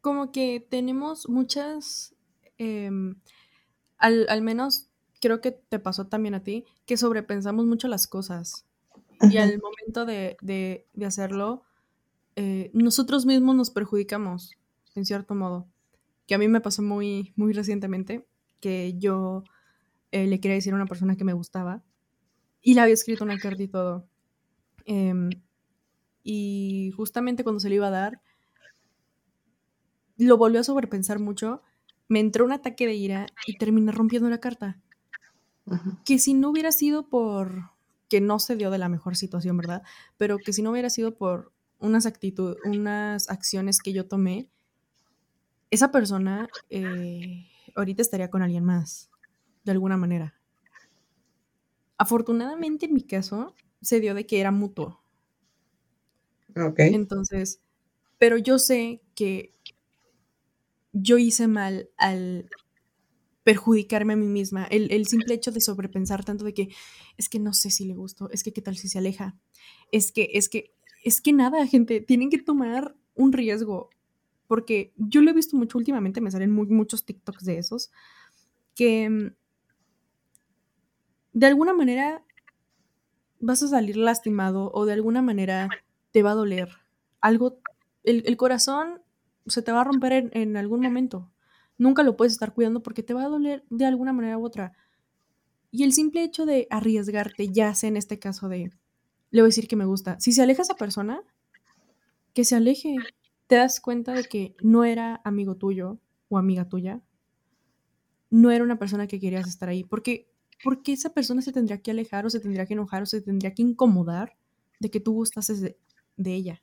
[0.00, 2.14] como que tenemos muchas,
[2.58, 3.16] em,
[3.96, 4.88] al, menos
[5.20, 8.66] creo que te pasó también a ti, que sobrepensamos mucho las cosas.
[9.20, 11.62] Y al momento de, de, hacerlo,
[12.36, 14.50] eh, nosotros mismos nos perjudicamos,
[14.96, 15.66] en cierto modo.
[16.26, 18.26] Que a mí me pasó muy, muy recientemente,
[18.60, 19.44] que yo
[20.10, 21.82] eh, le quería decir a una persona que me gustaba
[22.62, 24.08] y le había escrito una carta y todo.
[24.86, 25.30] Em,
[26.22, 28.22] y justamente cuando se le iba a dar,
[30.16, 31.62] lo volvió a sobrepensar mucho,
[32.08, 34.80] me entró un ataque de ira y terminé rompiendo la carta.
[36.04, 37.70] Que si no hubiera sido por
[38.08, 39.82] que no se dio de la mejor situación, ¿verdad?
[40.16, 44.48] Pero que si no hubiera sido por unas actitudes, unas acciones que yo tomé,
[45.74, 49.10] esa persona eh, ahorita estaría con alguien más,
[49.64, 50.34] de alguna manera.
[51.98, 55.00] Afortunadamente en mi caso se dio de que era mutuo.
[56.56, 56.78] Ok.
[56.80, 57.60] Entonces,
[58.18, 59.54] pero yo sé que
[60.92, 62.48] yo hice mal al
[63.42, 64.64] perjudicarme a mí misma.
[64.64, 66.68] El, simple hecho de sobrepensar tanto de que
[67.18, 69.36] es que no sé si le gustó, es que qué tal si se aleja,
[69.92, 70.72] es que, es que,
[71.04, 73.90] es que nada, gente, tienen que tomar un riesgo.
[74.46, 77.90] Porque yo lo he visto mucho últimamente, me salen muchos TikToks de esos,
[78.74, 79.34] que mm,
[81.32, 82.22] de alguna manera
[83.40, 85.68] vas a salir lastimado o de alguna manera
[86.12, 86.68] te va a doler.
[87.20, 87.58] Algo,
[88.02, 89.02] el, corazón
[89.46, 91.30] se te va a romper en, algún momento.
[91.76, 94.72] Nunca lo puedes estar cuidando porque te va a doler de alguna manera u otra.
[95.70, 98.70] Y el simple hecho de arriesgarte, ya sea en este caso de,
[99.30, 101.20] le voy a decir que me gusta, si se aleja esa persona,
[102.32, 102.96] que se aleje.
[103.46, 107.00] Te das cuenta de que no era amigo tuyo o amiga tuya.
[108.30, 109.84] No era una persona que querías estar ahí.
[109.84, 110.28] Porque
[110.62, 113.20] ¿por qué esa persona se tendría que alejar o se tendría que enojar o se
[113.20, 114.34] tendría que incomodar
[114.80, 115.76] de que tú gustases de,
[116.24, 116.62] ella?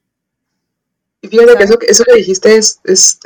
[1.21, 2.79] Y fíjate que eso, eso que dijiste es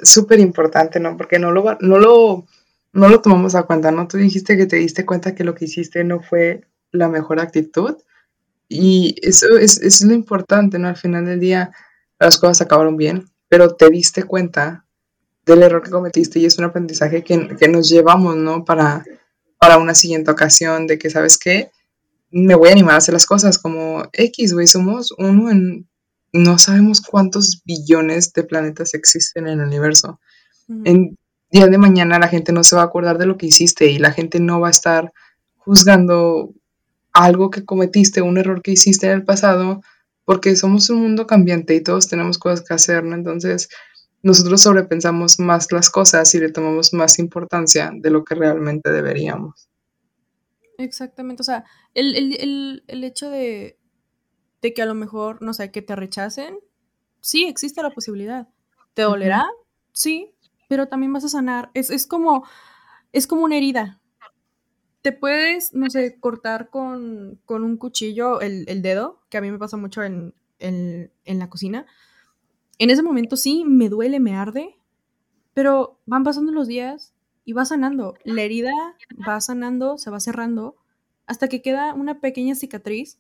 [0.04, 1.16] súper importante, ¿no?
[1.16, 2.46] Porque no lo, no, lo,
[2.92, 4.08] no lo tomamos a cuenta, ¿no?
[4.08, 7.96] Tú dijiste que te diste cuenta que lo que hiciste no fue la mejor actitud.
[8.68, 10.90] Y eso es, es lo importante, ¿no?
[10.90, 11.72] Al final del día
[12.20, 14.86] las cosas acabaron bien, pero te diste cuenta
[15.46, 18.66] del error que cometiste y es un aprendizaje que, que nos llevamos, ¿no?
[18.66, 19.06] Para,
[19.58, 21.72] para una siguiente ocasión de que, ¿sabes qué?
[22.32, 25.88] me voy a animar a hacer las cosas como X, güey, somos uno en
[26.34, 30.20] no sabemos cuántos billones de planetas existen en el universo.
[30.84, 31.18] En
[31.50, 34.00] día de mañana la gente no se va a acordar de lo que hiciste y
[34.00, 35.14] la gente no va a estar
[35.56, 36.52] juzgando
[37.14, 39.82] algo que cometiste, un error que hiciste en el pasado,
[40.26, 43.16] porque somos un mundo cambiante y todos tenemos cosas que hacer, ¿no?
[43.16, 43.70] Entonces,
[44.24, 49.70] nosotros sobrepensamos más las cosas y le tomamos más importancia de lo que realmente deberíamos.
[50.78, 51.64] Exactamente, o sea,
[51.94, 53.78] el, hecho de,
[54.62, 56.58] de, que a lo mejor, no sé, que te rechacen,
[57.22, 58.50] sí, existe la posibilidad.
[58.94, 59.46] ¿Te dolerá?
[59.92, 60.34] Sí,
[60.68, 61.70] pero también vas a sanar.
[61.74, 62.46] Es, es, como,
[63.14, 64.02] es como una herida.
[65.06, 69.52] Te puedes, no sé, cortar con, con un cuchillo el, el, dedo, que a mí
[69.52, 71.86] me pasa mucho en, en, en la cocina.
[72.80, 74.80] En ese momento sí, me duele, me arde,
[75.54, 78.16] pero van pasando los días y va sanando.
[78.24, 78.72] La herida
[79.30, 80.76] va sanando, se va cerrando,
[81.28, 83.20] hasta que queda una pequeña cicatriz,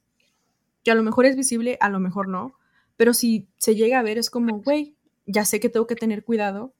[0.83, 2.55] que a lo mejor es visible, a lo mejor no,
[2.97, 4.95] pero si se llega a ver es como, güey,
[5.27, 6.73] ya sé que tengo que tener cuidado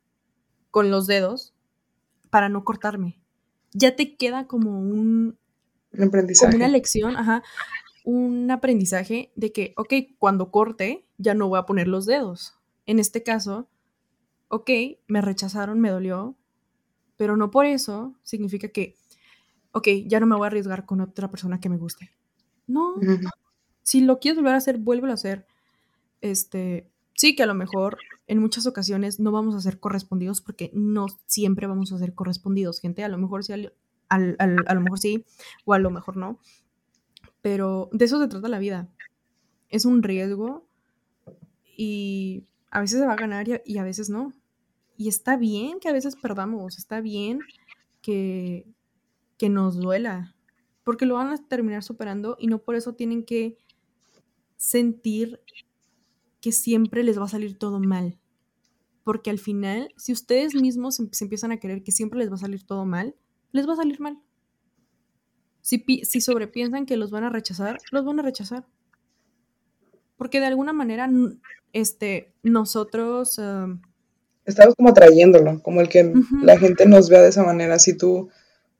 [0.71, 1.53] con los dedos
[2.31, 3.19] para no cortarme.
[3.77, 5.37] Ya te queda como un...
[5.93, 6.53] aprendizaje.
[6.53, 7.43] Como una lección, ajá.
[8.05, 12.57] Un aprendizaje de que, ok, cuando corte, ya no voy a poner los dedos.
[12.85, 13.67] En este caso,
[14.47, 14.69] ok,
[15.07, 16.35] me rechazaron, me dolió,
[17.17, 18.95] pero no por eso significa que,
[19.71, 22.11] ok, ya no me voy a arriesgar con otra persona que me guste.
[22.67, 22.95] No,
[23.83, 25.45] si lo quieres volver a hacer, vuélvelo a hacer.
[26.21, 27.97] Este, sí que a lo mejor
[28.27, 32.79] en muchas ocasiones no vamos a ser correspondidos porque no siempre vamos a ser correspondidos,
[32.79, 33.03] gente.
[33.03, 33.53] A lo mejor sí,
[34.09, 35.25] a lo mejor sí,
[35.65, 36.39] o a lo mejor no.
[37.41, 38.89] Pero de eso se trata la vida.
[39.69, 40.65] Es un riesgo
[41.77, 44.33] y a veces se va a ganar y a, veces no.
[44.97, 47.39] Y está bien que a veces perdamos, está bien
[48.01, 48.65] que,
[49.37, 50.35] que nos duela,
[50.83, 53.57] porque lo van a terminar superando y no por eso tienen que
[54.57, 55.41] sentir
[56.45, 58.19] que siempre les va a salir todo mal.
[59.03, 62.37] Porque al final, si ustedes mismos se empiezan a creer que siempre les va a
[62.37, 63.15] salir todo mal,
[63.51, 64.21] les va a salir mal.
[65.61, 68.67] Si, si sobrepiensan que los van a rechazar, los van a rechazar.
[70.17, 71.09] Porque de alguna manera,
[71.73, 73.41] este, nosotros...
[74.45, 77.79] Estamos como atrayéndolo, como el que la gente nos vea de esa manera.
[77.79, 78.29] Si tú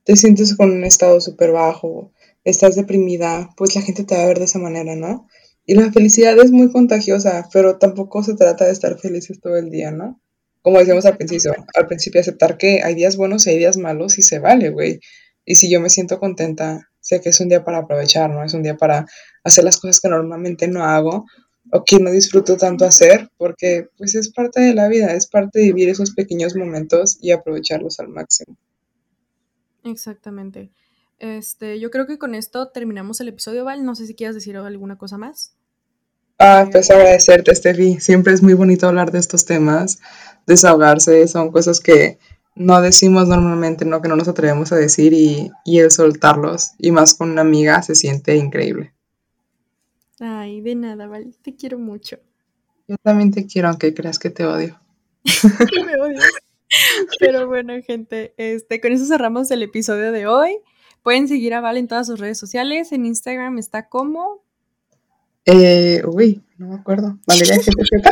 [0.04, 2.12] te sientes con un estado súper bajo,
[2.44, 5.26] estás deprimida, pues la gente te va a ver de esa manera, ¿no?
[5.66, 9.68] Y la felicidad es muy contagiosa, pero tampoco se trata de estar felices todo el
[9.68, 10.20] día, ¿no?
[10.62, 14.18] Como decíamos al principio, al principio aceptar que hay días buenos y hay días malos
[14.18, 15.00] y se vale, güey.
[15.44, 18.44] Y si yo me siento contenta, sé que es un día para aprovechar, ¿no?
[18.44, 19.06] Es un día para
[19.42, 21.26] hacer las cosas que normalmente no hago
[21.72, 25.58] o que no disfruto tanto hacer, porque pues es parte de la vida, es parte
[25.58, 28.56] de vivir esos pequeños momentos y aprovecharlos al máximo.
[29.84, 30.70] Exactamente.
[31.18, 33.84] Este, yo creo que con esto terminamos el episodio, Val.
[33.84, 35.54] No sé si quieras decir alguna cosa más.
[36.38, 37.98] Ah, pues agradecerte, Steffi.
[38.00, 40.00] Siempre es muy bonito hablar de estos temas,
[40.46, 42.18] desahogarse, son cosas que
[42.54, 46.90] no decimos normalmente, no que no nos atrevemos a decir y, y el soltarlos, y
[46.90, 48.92] más con una amiga, se siente increíble.
[50.20, 51.34] Ay, de nada, Val.
[51.42, 52.18] Te quiero mucho.
[52.88, 54.80] Yo también te quiero, aunque creas que te odio.
[55.86, 56.24] Me odias.
[57.18, 60.58] Pero bueno, gente, este, con eso cerramos el episodio de hoy.
[61.06, 62.90] Pueden seguir a Val en todas sus redes sociales.
[62.90, 64.42] En Instagram está como.
[65.44, 67.16] Eh, uy, no me acuerdo.
[67.28, 68.08] Valeria GTZ.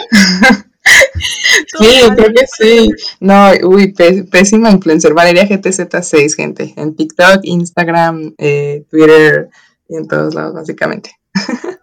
[1.77, 2.89] sí, creo que sí.
[3.19, 3.93] No, uy,
[4.31, 5.13] pésima influencer.
[5.13, 6.73] Valeria GTZ6, gente.
[6.77, 9.51] En TikTok, Instagram, eh, Twitter
[9.89, 11.11] y en todos lados, básicamente.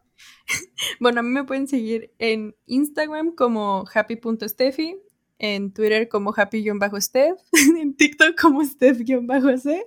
[1.01, 4.95] bueno, a mí me pueden seguir en Instagram como happy.steffi,
[5.39, 7.37] en Twitter como happy-steph,
[7.81, 9.83] en TikTok como steph-c.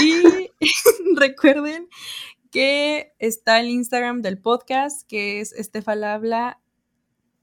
[0.00, 0.50] Y
[1.16, 1.88] recuerden
[2.50, 6.60] que está el Instagram del podcast, que es Estefalabla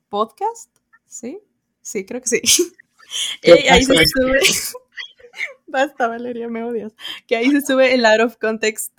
[0.09, 0.71] Podcast.
[1.05, 1.39] ¿Sí?
[1.81, 2.41] Sí, creo que sí.
[3.69, 4.39] ahí se sube.
[5.67, 6.93] Basta, Valeria, me odias.
[7.27, 8.93] Que ahí se sube el out of context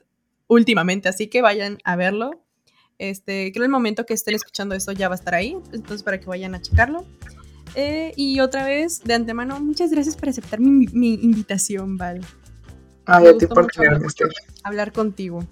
[0.47, 2.43] últimamente, así que vayan a verlo.
[2.99, 6.19] Este, creo el momento que estén escuchando esto ya va a estar ahí, entonces para
[6.19, 7.07] que vayan a checarlo.
[7.75, 12.25] Eh, y otra vez, de antemano, muchas gracias por aceptar mi, mi invitación, Val.
[13.07, 13.69] Ay, a ti por
[14.65, 15.45] Hablar contigo.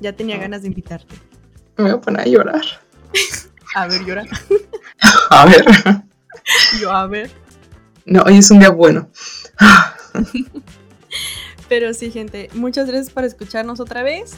[0.00, 0.40] Ya tenía ah.
[0.40, 1.14] ganas de invitarte.
[1.76, 2.64] Me voy a poner a llorar.
[3.74, 4.24] a ver, llora.
[5.30, 5.64] a ver.
[6.80, 7.30] Yo, a ver.
[8.04, 9.08] No, hoy es un día bueno.
[11.68, 14.32] Pero sí, gente, muchas gracias por escucharnos otra vez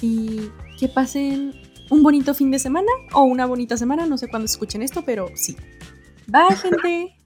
[0.00, 1.52] y que pasen
[1.90, 5.28] un bonito fin de semana o una bonita semana, no sé cuándo escuchen esto, pero
[5.34, 5.56] sí.
[6.28, 7.16] Bye, gente.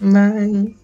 [0.00, 0.76] Bye.